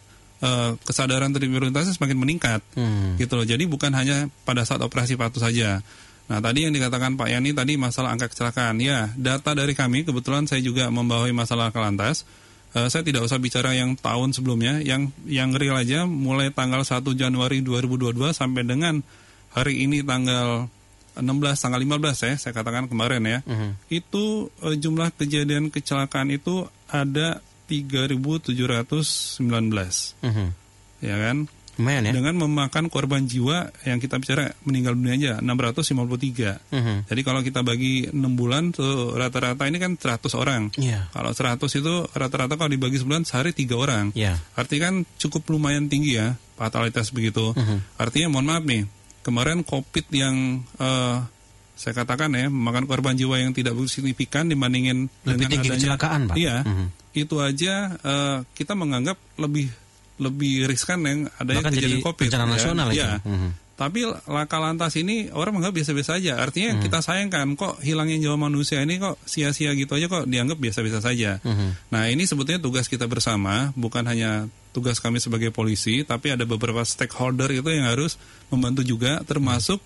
eh, 0.45 0.71
kesadaran 0.85 1.33
tertib 1.33 1.57
lalu 1.57 1.73
lintasnya 1.73 1.97
semakin 1.97 2.17
meningkat. 2.21 2.61
Hmm. 2.77 3.17
Gitu 3.17 3.33
loh. 3.33 3.45
Jadi 3.49 3.65
bukan 3.65 3.89
hanya 3.97 4.29
pada 4.45 4.61
saat 4.61 4.85
operasi 4.85 5.17
patuh 5.17 5.41
saja. 5.41 5.81
Nah, 6.29 6.37
tadi 6.45 6.61
yang 6.61 6.73
dikatakan 6.77 7.17
Pak 7.17 7.25
Yani 7.25 7.57
tadi 7.57 7.73
masalah 7.73 8.13
angka 8.13 8.29
kecelakaan. 8.29 8.77
Ya, 8.77 9.09
data 9.17 9.57
dari 9.57 9.73
kami 9.73 10.05
kebetulan 10.05 10.45
saya 10.45 10.61
juga 10.61 10.93
membawahi 10.93 11.33
masalah 11.33 11.73
kelantas. 11.73 12.21
Eh, 12.77 12.85
saya 12.85 13.01
tidak 13.01 13.25
usah 13.25 13.41
bicara 13.41 13.73
yang 13.73 13.97
tahun 13.97 14.29
sebelumnya, 14.37 14.77
yang 14.85 15.09
yang 15.25 15.57
real 15.57 15.73
aja 15.73 16.05
mulai 16.05 16.53
tanggal 16.53 16.85
1 16.85 17.17
Januari 17.17 17.65
2022 17.65 18.29
sampai 18.29 18.61
dengan 18.61 19.01
hari 19.57 19.89
ini 19.89 20.05
tanggal 20.05 20.69
16 21.19 21.63
tanggal 21.63 21.79
15 21.79 22.25
ya, 22.25 22.33
saya 22.39 22.53
katakan 22.55 22.87
kemarin 22.87 23.23
ya. 23.23 23.39
Mhm. 23.45 23.69
Itu 23.91 24.49
eh, 24.63 24.75
jumlah 24.79 25.11
kejadian 25.15 25.69
kecelakaan 25.69 26.31
itu 26.33 26.65
ada 26.89 27.43
3719. 27.69 30.15
Mhm. 30.25 30.47
Ya 30.99 31.15
kan? 31.15 31.47
Lumayan 31.79 32.11
ya. 32.11 32.13
Dengan 32.19 32.35
memakan 32.43 32.91
korban 32.91 33.23
jiwa 33.23 33.71
yang 33.87 34.03
kita 34.03 34.19
bicara 34.19 34.51
meninggal 34.67 34.99
dunia 34.99 35.15
aja 35.15 35.33
653. 35.39 36.59
Mhm. 36.75 37.07
Jadi 37.07 37.21
kalau 37.23 37.39
kita 37.39 37.63
bagi 37.63 38.11
6 38.11 38.35
bulan 38.35 38.75
tuh 38.75 39.15
rata-rata 39.15 39.63
ini 39.63 39.79
kan 39.79 39.95
100 39.95 40.35
orang. 40.35 40.75
Iya. 40.75 41.07
Kalau 41.15 41.31
100 41.31 41.79
itu 41.79 42.03
rata-rata 42.11 42.59
kalau 42.59 42.67
dibagi 42.67 42.99
sebulan 42.99 43.23
sehari 43.23 43.55
3 43.55 43.79
orang. 43.79 44.11
Ya. 44.11 44.43
Artinya 44.59 44.91
kan 44.91 44.95
cukup 45.15 45.47
lumayan 45.55 45.87
tinggi 45.87 46.19
ya 46.19 46.35
fatalitas 46.59 47.15
begitu. 47.15 47.55
Mhm. 47.55 47.95
Artinya 47.95 48.27
mohon 48.27 48.51
maaf 48.51 48.67
nih, 48.67 48.83
kemarin 49.29 49.61
COVID 49.61 50.05
yang 50.09 50.35
eh, 50.75 51.17
saya 51.73 51.93
katakan 51.95 52.27
ya 52.31 52.49
memakan 52.49 52.83
korban 52.83 53.13
jiwa 53.13 53.37
yang 53.37 53.53
tidak 53.53 53.71
begitu 53.71 54.01
signifikan 54.01 54.45
dibandingin 54.45 55.07
Lebih 55.23 55.31
dengan 55.37 55.49
tinggi 55.49 55.69
adanya- 55.69 55.77
kecelakaan, 55.79 56.21
Pak. 56.27 56.35
Iya, 56.35 56.55
Mhm. 56.61 56.85
itu 57.15 57.35
aja 57.37 57.73
eh, 57.95 58.37
kita 58.51 58.73
menganggap 58.73 59.15
lebih 59.37 59.69
lebih 60.19 60.67
riskan 60.67 60.99
yang 61.01 61.19
adanya 61.33 61.63
Bahkan 61.63 61.71
kejadian 61.71 61.91
jadi 61.93 62.03
COVID. 62.03 62.27
bencana 62.27 62.43
ya. 62.43 62.51
nasional 62.51 62.87
itu. 62.89 62.97
Iya. 62.97 63.11
Mhm. 63.23 63.49
Tapi 63.79 64.03
laka 64.27 64.59
lantas 64.59 64.99
ini 64.99 65.31
orang 65.31 65.55
menganggap 65.55 65.79
biasa-biasa 65.79 66.19
saja. 66.19 66.35
Artinya 66.35 66.75
Hmm. 66.75 66.83
kita 66.83 66.99
sayangkan 66.99 67.55
kok 67.55 67.79
hilangnya 67.79 68.19
nyawa 68.27 68.51
manusia 68.51 68.83
ini 68.83 68.99
kok 68.99 69.15
sia-sia 69.23 69.71
gitu 69.79 69.95
aja 69.95 70.11
kok 70.11 70.27
dianggap 70.27 70.59
biasa-biasa 70.59 70.99
saja. 70.99 71.39
Mhm. 71.39 71.87
Nah 71.95 72.11
ini 72.11 72.27
sebetulnya 72.27 72.59
tugas 72.59 72.91
kita 72.91 73.07
bersama, 73.07 73.71
bukan 73.79 74.03
hanya 74.03 74.51
tugas 74.75 74.99
kami 74.99 75.23
sebagai 75.23 75.55
polisi, 75.55 76.03
tapi 76.03 76.35
ada 76.35 76.43
beberapa 76.43 76.83
stakeholder 76.83 77.55
itu 77.55 77.71
yang 77.71 77.87
harus 77.87 78.19
membantu 78.51 78.83
juga, 78.83 79.23
termasuk 79.23 79.79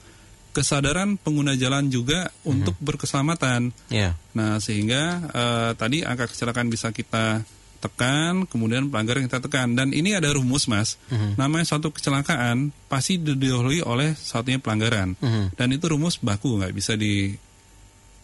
kesadaran 0.58 1.18
pengguna 1.22 1.54
jalan 1.54 1.90
juga 1.94 2.30
untuk 2.46 2.74
berkeselamatan. 2.82 3.74
Ya. 3.94 4.18
Nah 4.34 4.58
sehingga 4.58 5.22
eh, 5.34 5.72
tadi 5.78 6.02
angka 6.02 6.30
kecelakaan 6.34 6.70
bisa 6.74 6.90
kita 6.90 7.46
tekan, 7.84 8.48
kemudian 8.48 8.88
pelanggaran 8.88 9.28
kita 9.28 9.44
tekan. 9.44 9.76
Dan 9.76 9.92
ini 9.92 10.16
ada 10.16 10.32
rumus 10.32 10.72
mas, 10.72 10.96
Mhm. 11.12 11.36
namanya 11.36 11.68
suatu 11.68 11.92
kecelakaan 11.92 12.72
pasti 12.88 13.20
didahului 13.20 13.84
oleh 13.84 14.16
satunya 14.16 14.64
pelanggaran. 14.64 15.20
Mhm. 15.20 15.60
Dan 15.60 15.68
itu 15.76 15.86
rumus 15.92 16.16
baku, 16.18 16.64
nggak 16.64 16.72
bisa 16.72 16.96
di 16.96 17.36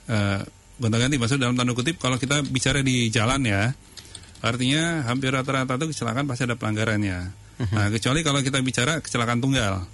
eh, 0.09 0.41
gonta-ganti. 0.79 1.19
Maksudnya 1.19 1.45
dalam 1.45 1.53
tanda 1.53 1.75
kutip 1.75 1.99
kalau 1.99 2.15
kita 2.15 2.41
bicara 2.41 2.81
di 2.81 3.13
jalan 3.13 3.45
ya, 3.45 3.75
artinya 4.39 5.03
hampir 5.05 5.29
rata-rata 5.29 5.75
itu 5.75 5.91
kecelakaan 5.93 6.25
pasti 6.25 6.47
ada 6.47 6.55
pelanggarannya. 6.57 7.19
Mhm. 7.59 7.75
Nah 7.75 7.87
kecuali 7.91 8.23
kalau 8.23 8.39
kita 8.39 8.57
bicara 8.63 8.97
kecelakaan 8.97 9.37
tunggal. 9.37 9.85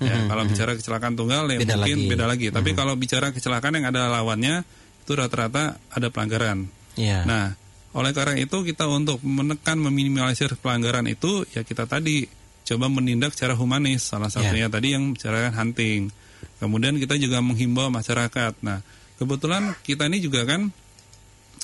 Ya, 0.00 0.16
Mhm, 0.16 0.32
kalau 0.32 0.42
bicara 0.48 0.72
kecelakaan 0.76 1.12
tunggal 1.12 1.44
ya 1.50 1.58
Beda 1.60 1.76
mungkin 1.76 1.98
lagi. 1.98 2.08
beda 2.08 2.24
lagi. 2.24 2.46
Tapi 2.48 2.70
Mhm. 2.72 2.76
kalau 2.78 2.94
bicara 2.96 3.26
kecelakaan 3.34 3.74
yang 3.76 3.86
ada 3.90 4.08
lawannya 4.08 4.64
itu 5.02 5.12
rata-rata 5.12 5.76
ada 5.90 6.08
pelanggaran. 6.08 6.70
Ya. 6.96 7.20
Nah, 7.26 7.52
oleh 7.90 8.14
karena 8.14 8.38
itu 8.38 8.62
kita 8.62 8.86
untuk 8.86 9.18
menekan 9.26 9.82
meminimalisir 9.82 10.54
pelanggaran 10.62 11.10
itu 11.10 11.42
ya 11.50 11.66
kita 11.66 11.90
tadi 11.90 12.30
coba 12.70 12.86
menindak 12.86 13.34
secara 13.34 13.58
humanis. 13.58 14.06
Salah 14.06 14.30
satunya 14.30 14.70
tadi 14.70 14.94
yang 14.94 15.10
bicarakan 15.10 15.54
hunting. 15.58 16.14
Kemudian 16.62 16.94
kita 17.02 17.18
juga 17.18 17.42
menghimbau 17.42 17.90
masyarakat. 17.90 18.62
Nah, 18.62 18.78
kebetulan 19.18 19.74
kita 19.82 20.06
ini 20.06 20.22
juga 20.22 20.46
kan 20.46 20.70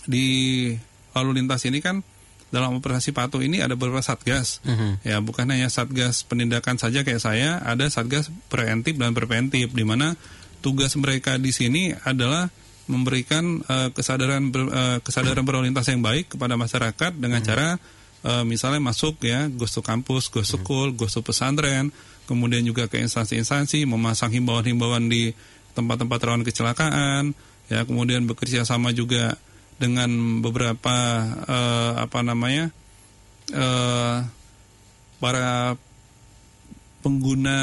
di 0.08 0.26
lalu 1.14 1.42
lintas 1.42 1.62
ini 1.68 1.78
kan 1.78 2.02
dalam 2.50 2.78
operasi 2.78 3.10
patuh 3.14 3.42
ini 3.42 3.62
ada 3.62 3.78
beberapa 3.78 4.02
satgas. 4.02 4.58
Mhm. 4.66 5.06
Ya, 5.06 5.22
bukan 5.22 5.46
hanya 5.46 5.70
satgas 5.70 6.26
penindakan 6.26 6.78
saja 6.78 7.06
kayak 7.06 7.22
saya, 7.22 7.62
ada 7.62 7.86
satgas 7.86 8.30
preventif 8.50 8.98
dan 8.98 9.14
preventif 9.14 9.70
di 9.70 9.84
mana 9.86 10.18
tugas 10.58 10.94
mereka 10.98 11.38
di 11.38 11.54
sini 11.54 11.94
adalah 12.02 12.50
memberikan 12.86 13.62
eh, 13.66 13.88
kesadaran 13.90 14.50
ber- 14.50 14.70
eh, 14.70 14.98
kesadaran 15.02 15.42
berlalu 15.42 15.70
lintas 15.70 15.90
yang 15.90 16.02
baik 16.02 16.34
kepada 16.34 16.54
masyarakat 16.54 17.12
dengan 17.18 17.42
cara 17.42 17.68
eh, 18.22 18.44
misalnya 18.46 18.82
masuk 18.82 19.22
ya 19.22 19.50
to 19.50 19.82
kampus, 19.82 20.30
ghost 20.30 20.54
to 20.54 20.58
school, 20.62 20.94
ghost 20.94 21.18
to 21.18 21.22
pesantren, 21.22 21.90
kemudian 22.30 22.62
juga 22.62 22.86
ke 22.86 22.98
instansi-instansi 23.02 23.86
memasang 23.86 24.34
himbauan-himbauan 24.34 25.06
di 25.10 25.30
tempat-tempat 25.76 26.18
rawan 26.24 26.42
kecelakaan, 26.42 27.36
ya 27.68 27.84
kemudian 27.84 28.24
bekerja 28.24 28.64
sama 28.64 28.94
juga 28.94 29.36
dengan 29.76 30.40
beberapa 30.40 30.96
eh, 31.44 31.92
apa 32.00 32.18
namanya 32.24 32.72
eh, 33.52 34.16
para 35.20 35.76
pengguna 37.04 37.58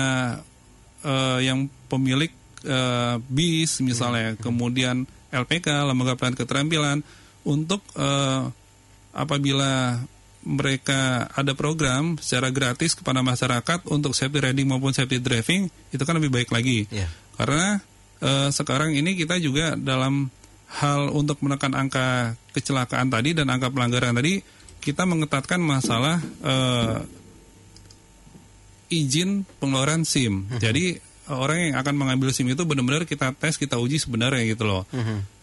eh, 1.01 1.39
yang 1.43 1.67
pemilik 1.89 2.29
eh, 2.63 3.15
bis 3.27 3.79
misalnya, 3.79 4.33
kemudian 4.39 5.03
LPK 5.29 5.67
lembaga 5.85 6.15
pelatihan 6.15 6.39
keterampilan 6.39 6.97
untuk 7.43 7.83
eh, 7.93 8.43
apabila 9.13 10.01
mereka 10.43 11.31
ada 11.31 11.55
program 11.55 12.19
secara 12.19 12.51
gratis 12.51 12.99
kepada 12.99 13.23
masyarakat 13.23 13.87
untuk 13.87 14.11
safety 14.11 14.43
riding 14.43 14.67
maupun 14.67 14.91
safety 14.91 15.23
driving 15.23 15.71
itu 15.95 16.03
kan 16.03 16.19
lebih 16.19 16.35
baik 16.35 16.51
lagi 16.51 16.83
Ya. 16.91 17.07
karena 17.39 17.79
eh, 18.19 18.49
sekarang 18.51 18.91
ini 18.91 19.15
kita 19.15 19.39
juga 19.39 19.79
dalam 19.79 20.27
hal 20.73 21.13
untuk 21.13 21.39
menekan 21.45 21.71
angka 21.77 22.33
kecelakaan 22.51 23.07
tadi 23.07 23.31
dan 23.31 23.47
angka 23.47 23.69
pelanggaran 23.71 24.17
tadi 24.17 24.43
kita 24.83 25.07
mengetatkan 25.07 25.63
masalah 25.63 26.19
eh, 26.43 26.97
izin 28.91 29.41
pengeluaran 29.57 30.03
SIM. 30.05 30.45
Jadi 30.59 30.99
orang 31.31 31.71
yang 31.71 31.75
akan 31.79 31.95
mengambil 31.95 32.35
SIM 32.35 32.51
itu 32.51 32.63
benar-benar 32.67 33.07
kita 33.07 33.31
tes, 33.37 33.55
kita 33.55 33.79
uji 33.79 34.01
sebenarnya 34.01 34.43
gitu 34.43 34.67
loh. 34.67 34.83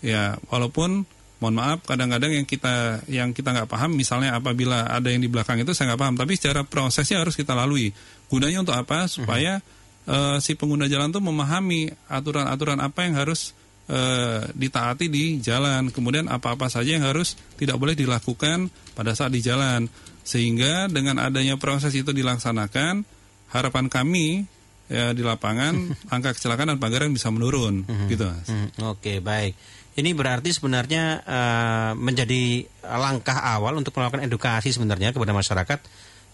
Ya, 0.04 0.36
walaupun 0.52 1.08
mohon 1.40 1.56
maaf 1.56 1.80
kadang-kadang 1.88 2.36
yang 2.36 2.44
kita 2.44 3.00
yang 3.08 3.32
kita 3.32 3.56
nggak 3.56 3.68
paham 3.72 3.96
misalnya 3.96 4.36
apabila 4.36 4.84
ada 4.84 5.08
yang 5.08 5.24
di 5.24 5.28
belakang 5.32 5.56
itu 5.56 5.72
saya 5.72 5.92
nggak 5.92 6.00
paham. 6.00 6.16
Tapi 6.20 6.32
secara 6.36 6.60
prosesnya 6.68 7.24
harus 7.24 7.32
kita 7.34 7.56
lalui. 7.56 7.90
Gunanya 8.28 8.60
untuk 8.60 8.76
apa? 8.76 9.08
Supaya 9.08 9.64
eh, 10.04 10.36
si 10.44 10.52
pengguna 10.54 10.86
jalan 10.86 11.08
tuh 11.10 11.24
memahami 11.24 11.88
aturan-aturan 12.12 12.78
apa 12.84 13.08
yang 13.08 13.16
harus 13.16 13.56
eh, 13.88 14.52
ditaati 14.52 15.08
di 15.08 15.40
jalan. 15.40 15.88
Kemudian 15.88 16.28
apa-apa 16.28 16.68
saja 16.68 16.92
yang 16.92 17.08
harus 17.08 17.40
tidak 17.56 17.80
boleh 17.80 17.96
dilakukan 17.96 18.68
pada 18.92 19.16
saat 19.16 19.32
di 19.32 19.40
jalan. 19.40 19.88
Sehingga 20.20 20.92
dengan 20.92 21.16
adanya 21.24 21.56
proses 21.56 21.96
itu 21.96 22.12
dilaksanakan 22.12 23.02
harapan 23.50 23.88
kami 23.88 24.44
ya 24.90 25.14
di 25.14 25.22
lapangan 25.22 25.72
angka 26.14 26.34
kecelakaan 26.34 26.74
dan 26.74 26.76
pelanggaran 26.76 27.14
bisa 27.14 27.30
menurun 27.30 27.86
gitu 28.10 28.26
Mas. 28.26 28.50
Hmm, 28.50 28.68
Oke, 28.90 29.22
baik. 29.22 29.54
Ini 29.90 30.10
berarti 30.12 30.50
sebenarnya 30.50 31.02
eh, 31.20 31.90
menjadi 31.94 32.62
langkah 32.84 33.38
awal 33.38 33.74
untuk 33.74 33.94
melakukan 33.94 34.22
edukasi 34.22 34.70
sebenarnya 34.70 35.10
kepada 35.10 35.30
masyarakat 35.30 35.78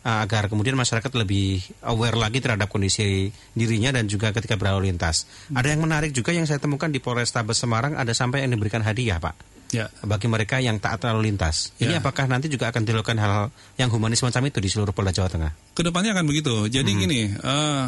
eh, 0.03 0.19
agar 0.23 0.49
kemudian 0.49 0.73
masyarakat 0.75 1.09
lebih 1.13 1.61
aware 1.83 2.15
lagi 2.15 2.41
terhadap 2.41 2.69
kondisi 2.69 3.29
dirinya 3.53 3.93
dan 3.93 4.07
juga 4.07 4.31
ketika 4.31 4.57
berlalu 4.57 4.89
lintas. 4.89 5.25
Ada 5.51 5.73
yang 5.73 5.83
menarik 5.83 6.11
juga 6.11 6.33
yang 6.33 6.45
saya 6.45 6.57
temukan 6.57 6.89
di 6.89 6.99
Polrestabes 6.99 7.57
Semarang 7.57 7.93
ada 7.95 8.13
sampai 8.13 8.45
yang 8.45 8.53
diberikan 8.53 8.81
hadiah, 8.81 9.17
Pak. 9.19 9.35
Ya. 9.75 9.91
Bagi 9.99 10.31
mereka 10.31 10.63
yang 10.63 10.79
taat 10.79 11.03
lalu 11.03 11.27
lintas. 11.27 11.75
Ini 11.77 11.97
Ya. 11.97 11.99
apakah 11.99 12.31
nanti 12.31 12.47
juga 12.47 12.71
akan 12.71 12.87
dilakukan 12.87 13.19
hal 13.19 13.51
yang 13.75 13.91
humanis 13.91 14.23
macam 14.23 14.47
itu 14.47 14.63
di 14.63 14.71
seluruh 14.71 14.95
Polda 14.95 15.11
Jawa 15.11 15.27
Tengah? 15.27 15.51
Ke 15.75 15.83
depannya 15.83 16.15
akan 16.15 16.23
begitu. 16.23 16.71
Jadi 16.71 16.87
Hmm. 16.87 17.01
gini, 17.03 17.21
eh, 17.35 17.85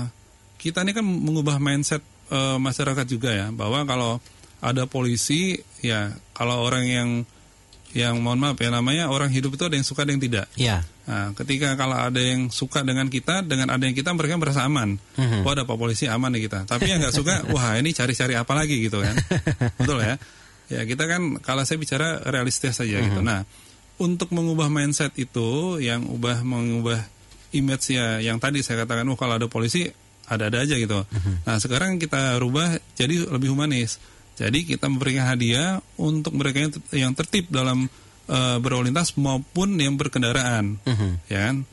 kita 0.59 0.83
ini 0.83 0.93
kan 0.93 1.07
mengubah 1.07 1.63
mindset 1.63 2.03
eh, 2.29 2.59
masyarakat 2.59 3.07
juga 3.07 3.31
ya, 3.31 3.49
bahwa 3.55 3.87
kalau 3.87 4.19
ada 4.59 4.91
polisi, 4.91 5.63
ya 5.81 6.11
kalau 6.35 6.67
orang 6.67 6.85
yang 6.85 7.11
yang 7.97 8.21
mohon 8.21 8.37
maaf 8.37 8.61
ya 8.61 8.69
namanya 8.69 9.09
orang 9.09 9.33
hidup 9.33 9.57
itu 9.57 9.65
ada 9.65 9.77
yang 9.81 9.87
suka 9.87 10.05
ada 10.05 10.13
yang 10.13 10.21
tidak. 10.21 10.47
Ya. 10.61 10.85
Nah, 11.09 11.33
ketika 11.33 11.73
kalau 11.73 11.97
ada 11.97 12.21
yang 12.21 12.53
suka 12.53 12.85
dengan 12.85 13.09
kita, 13.09 13.41
dengan 13.41 13.73
ada 13.73 13.81
yang 13.81 13.97
kita 13.97 14.13
mereka 14.13 14.37
merasa 14.37 14.61
aman. 14.69 15.01
Mhm. 15.17 15.41
Wah, 15.41 15.57
ada 15.57 15.65
pak 15.65 15.79
polisi 15.81 16.05
aman 16.05 16.29
nih 16.37 16.53
kita. 16.53 16.69
Tapi 16.69 16.85
yang 16.85 17.01
nggak 17.01 17.17
suka, 17.17 17.35
wah 17.55 17.81
ini 17.81 17.97
cari-cari 17.97 18.37
apa 18.37 18.53
lagi 18.53 18.77
gitu 18.85 19.01
kan? 19.01 19.17
Betul 19.81 20.05
ya? 20.05 20.21
Ya 20.69 20.85
kita 20.85 21.09
kan 21.09 21.41
kalau 21.41 21.65
saya 21.65 21.81
bicara 21.81 22.21
realistis 22.29 22.77
saja 22.77 23.01
gitu. 23.01 23.25
Nah, 23.25 23.49
untuk 23.97 24.37
mengubah 24.37 24.69
mindset 24.69 25.17
itu, 25.17 25.81
yang 25.81 26.05
ubah 26.13 26.45
mengubah 26.45 27.01
image 27.57 27.97
ya, 27.97 28.21
yang 28.21 28.37
tadi 28.37 28.61
saya 28.61 28.85
katakan, 28.85 29.09
oh 29.09 29.17
kalau 29.17 29.41
ada 29.41 29.49
polisi 29.49 29.89
ada-ada 30.29 30.63
aja 30.63 30.77
gitu. 30.77 31.03
Nah 31.49 31.57
sekarang 31.57 31.97
kita 31.97 32.37
rubah 32.39 32.77
jadi 32.95 33.27
lebih 33.27 33.57
humanis. 33.57 33.97
Jadi 34.39 34.63
kita 34.63 34.87
memberikan 34.87 35.27
hadiah 35.27 35.83
untuk 35.99 36.39
mereka 36.39 36.63
yang, 36.63 36.73
yang 36.95 37.13
tertib 37.19 37.51
dalam 37.51 37.91
eh, 38.31 38.57
berlalu 38.63 38.95
lintas 38.95 39.19
maupun 39.19 39.75
yang 39.75 39.99
berkendaraan, 39.99 40.79
ya 41.27 41.51
kan? 41.51 41.67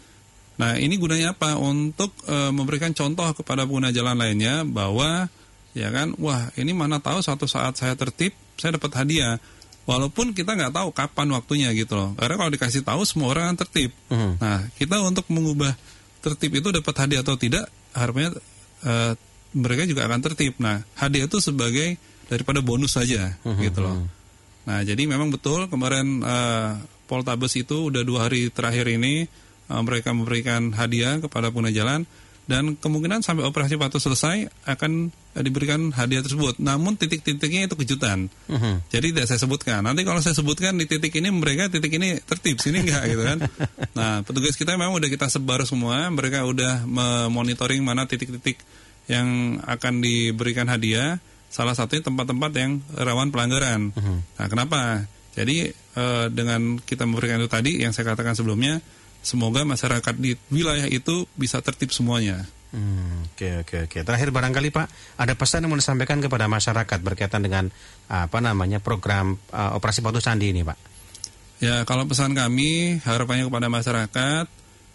Nah 0.55 0.79
ini 0.79 0.97
gunanya 0.97 1.35
apa? 1.35 1.61
Untuk 1.61 2.15
eh, 2.25 2.49
memberikan 2.49 2.89
contoh 2.95 3.27
kepada 3.37 3.69
pengguna 3.69 3.93
jalan 3.93 4.17
lainnya 4.17 4.65
bahwa 4.65 5.29
ya 5.75 5.93
kan, 5.93 6.15
wah 6.17 6.49
ini 6.57 6.71
mana 6.73 6.97
tahu 7.03 7.21
suatu 7.21 7.45
saat 7.45 7.77
saya 7.77 7.93
tertib, 7.93 8.33
saya 8.57 8.79
dapat 8.79 8.91
hadiah. 8.97 9.37
Walaupun 9.85 10.33
kita 10.33 10.57
nggak 10.57 10.73
tahu 10.73 10.89
kapan 10.97 11.29
waktunya 11.37 11.69
gitu 11.77 11.93
loh. 11.93 12.17
Karena 12.17 12.41
kalau 12.41 12.49
dikasih 12.49 12.81
tahu 12.81 13.05
semua 13.05 13.29
orang 13.29 13.53
tertib. 13.53 13.93
Mhm. 14.09 14.41
Nah 14.41 14.65
kita 14.81 14.97
untuk 15.05 15.29
mengubah 15.29 15.77
tertib 16.25 16.57
itu 16.57 16.73
dapat 16.73 16.95
hadiah 16.97 17.21
atau 17.21 17.37
tidak, 17.37 17.69
harapannya 17.95 18.35
eh, 18.83 19.13
mereka 19.55 19.87
juga 19.87 20.05
akan 20.05 20.19
tertib. 20.19 20.59
Nah 20.59 20.83
hadiah 20.99 21.25
itu 21.31 21.39
sebagai 21.39 21.95
daripada 22.27 22.59
bonus 22.59 22.99
saja 22.99 23.39
gitu 23.63 23.79
loh. 23.79 24.03
Nah 24.67 24.83
jadi 24.83 24.99
memang 25.07 25.31
betul 25.31 25.71
kemarin 25.71 26.21
eh, 26.21 26.71
Poltabes 27.05 27.53
itu 27.53 27.93
udah 27.93 28.01
dua 28.01 28.27
hari 28.27 28.51
terakhir 28.51 28.91
ini 28.91 29.25
eh, 29.71 29.81
mereka 29.81 30.11
memberikan 30.11 30.75
hadiah 30.75 31.23
kepada 31.23 31.49
pengguna 31.49 31.71
jalan 31.71 32.03
dan 32.45 32.77
kemungkinan 32.77 33.25
sampai 33.25 33.41
operasi 33.41 33.73
patuh 33.77 33.97
selesai 33.97 34.45
akan 34.69 35.09
diberikan 35.41 35.89
hadiah 35.89 36.21
tersebut. 36.21 36.61
Namun 36.61 36.93
titik-titiknya 36.93 37.65
itu 37.65 37.75
kejutan. 37.75 38.29
Mhm. 38.47 38.85
Jadi 38.93 39.07
tidak 39.11 39.25
saya 39.27 39.41
sebutkan. 39.41 39.81
Nanti 39.81 40.05
kalau 40.05 40.21
saya 40.21 40.37
sebutkan 40.37 40.77
di 40.77 40.85
titik 40.85 41.11
ini 41.17 41.33
mereka 41.33 41.67
titik 41.73 41.89
ini 41.97 42.21
tertib, 42.21 42.61
sini 42.61 42.85
enggak 42.85 43.03
gitu 43.09 43.23
kan. 43.25 43.39
Nah, 43.95 44.27
petugas 44.27 44.59
kita 44.59 44.75
memang 44.75 44.91
udah 44.99 45.07
kita 45.07 45.31
sebar 45.31 45.63
semua, 45.63 46.11
mereka 46.11 46.43
udah 46.43 46.83
memonitoring 46.83 47.79
mana 47.79 48.03
titik-titik 48.03 48.59
yang 49.07 49.57
akan 49.63 50.03
diberikan 50.03 50.67
hadiah. 50.67 51.17
Salah 51.47 51.71
satunya 51.71 52.03
tempat-tempat 52.03 52.51
yang 52.59 52.83
rawan 52.91 53.31
pelanggaran. 53.31 53.95
Nah, 54.35 54.47
kenapa? 54.51 55.07
Jadi 55.31 55.71
eh, 55.71 56.25
dengan 56.27 56.75
kita 56.79 57.07
memberikan 57.07 57.39
itu 57.39 57.47
tadi 57.47 57.71
yang 57.79 57.95
saya 57.95 58.11
katakan 58.11 58.35
sebelumnya, 58.35 58.83
semoga 59.25 59.65
masyarakat 59.65 60.13
di 60.21 60.37
wilayah 60.53 60.85
itu 60.85 61.25
bisa 61.33 61.57
tertib 61.65 61.89
semuanya. 61.89 62.45
Hmm, 62.69 63.25
Oke 63.33 63.63
oke 63.63 63.87
oke. 63.87 63.97
Terakhir 64.03 64.29
barangkali 64.35 64.69
Pak, 64.69 64.87
ada 65.17 65.33
pesan 65.33 65.65
yang 65.65 65.73
mau 65.73 65.79
disampaikan 65.79 66.21
kepada 66.21 66.45
masyarakat 66.45 66.99
berkaitan 67.01 67.41
dengan 67.41 67.67
apa 68.07 68.37
namanya 68.39 68.79
program 68.79 69.39
uh, 69.51 69.75
operasi 69.75 70.05
Patuh 70.05 70.21
Candi 70.21 70.53
ini 70.53 70.61
Pak. 70.61 70.77
Ya, 71.63 71.87
kalau 71.87 72.03
pesan 72.03 72.35
kami 72.35 72.99
harapannya 73.07 73.47
kepada 73.47 73.71
masyarakat 73.71 74.45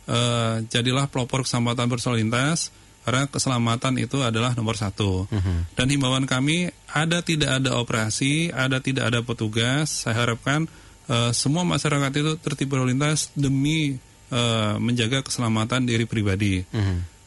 eh, 0.04 0.54
jadilah 0.68 1.08
pelopor 1.08 1.48
keselamatan 1.48 1.88
berlalu 1.88 2.20
lintas 2.20 2.68
karena 3.00 3.24
keselamatan 3.32 3.96
itu 3.96 4.20
adalah 4.20 4.52
nomor 4.52 4.76
satu. 4.76 5.24
Dan 5.72 5.86
himbauan 5.88 6.28
kami 6.28 6.68
ada 6.92 7.24
tidak 7.24 7.64
ada 7.64 7.80
operasi, 7.80 8.52
ada 8.52 8.76
tidak 8.84 9.08
ada 9.08 9.24
petugas, 9.24 10.04
saya 10.04 10.20
harapkan 10.20 10.68
eh, 11.08 11.32
semua 11.32 11.64
masyarakat 11.64 12.12
itu 12.12 12.32
tertib 12.44 12.76
berlalu 12.76 12.92
lintas 12.92 13.32
demi 13.32 13.96
eh, 14.30 14.74
menjaga 14.78 15.20
keselamatan 15.20 15.84
diri 15.84 16.06
pribadi. 16.06 16.62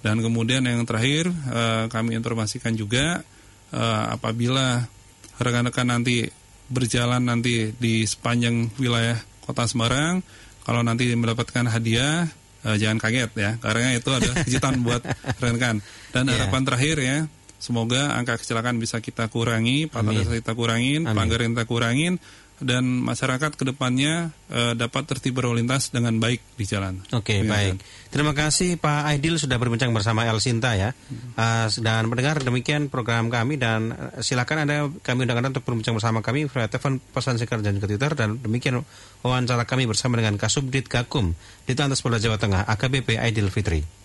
Dan 0.03 0.19
kemudian 0.19 0.63
yang 0.63 0.83
terakhir 0.83 1.27
eh, 1.29 1.85
kami 1.87 2.15
informasikan 2.15 2.73
juga 2.73 3.23
eh, 3.71 4.03
apabila 4.11 4.83
rekan-rekan 5.39 5.87
nanti 5.87 6.27
berjalan 6.67 7.23
nanti 7.23 7.71
di 7.75 8.03
sepanjang 8.03 8.71
wilayah 8.79 9.19
Kota 9.43 9.67
Semarang, 9.67 10.23
kalau 10.63 10.79
nanti 10.81 11.11
mendapatkan 11.11 11.67
hadiah 11.67 12.27
eh, 12.63 12.75
jangan 12.79 12.99
kaget 12.99 13.31
ya, 13.35 13.51
karena 13.59 13.95
itu 13.95 14.09
adalah 14.09 14.35
kejutan 14.43 14.79
buat 14.87 15.03
rekan-rekan. 15.39 15.83
Dan 16.11 16.23
Iya. 16.27 16.35
harapan 16.47 16.63
terakhir 16.63 16.95
ya, 16.99 17.17
semoga 17.59 18.15
angka 18.15 18.39
kecelakaan 18.39 18.79
bisa 18.79 18.99
kita 18.99 19.27
kurangi, 19.27 19.87
fatalitas 19.87 20.31
kita 20.31 20.51
kurangin, 20.51 21.03
pelanggaran 21.07 21.51
kita 21.55 21.63
kurangin, 21.63 22.19
dan 22.63 22.83
masyarakat 23.03 23.53
ke 23.53 23.63
depannya 23.67 24.31
eh, 24.49 24.73
dapat 24.73 25.05
tertib 25.05 25.37
berlalu 25.37 25.61
lintas 25.61 25.91
dengan 25.91 26.17
baik 26.17 26.41
di 26.55 26.65
jalan. 26.65 27.03
Oke 27.11 27.43
Iya, 27.43 27.49
baik. 27.49 27.73
Terima 28.09 28.31
kasih 28.31 28.79
Pak 28.79 29.09
Aidil 29.09 29.41
sudah 29.41 29.57
berbincang 29.59 29.91
bersama 29.91 30.23
El 30.23 30.39
Sinta 30.39 30.77
ya. 30.77 30.95
Uh, 31.33 31.65
dan 31.81 32.05
mendengar 32.05 32.37
demikian 32.39 32.87
program 32.87 33.27
kami 33.27 33.57
dan 33.57 33.89
uh, 33.89 34.21
silakan 34.21 34.69
anda 34.69 34.85
kami 35.01 35.25
undang 35.25 35.41
anda 35.41 35.49
untuk 35.49 35.65
berbincang 35.65 35.97
bersama 35.97 36.21
kami 36.21 36.45
via 36.45 36.69
telepon 36.69 37.01
pesan 37.01 37.41
singkat 37.41 37.65
dan 37.65 37.81
juga 37.81 37.89
Twitter 37.89 38.13
dan 38.13 38.37
demikian 38.37 38.85
wawancara 39.25 39.65
kami 39.65 39.89
bersama 39.89 40.21
dengan 40.21 40.37
Kasubdit 40.37 40.85
Gakum 40.87 41.33
di 41.65 41.73
Lantas 41.73 42.05
Polda 42.05 42.21
Jawa 42.21 42.37
Tengah 42.37 42.69
AKBP 42.69 43.17
Aidil 43.17 43.49
Fitri. 43.49 44.02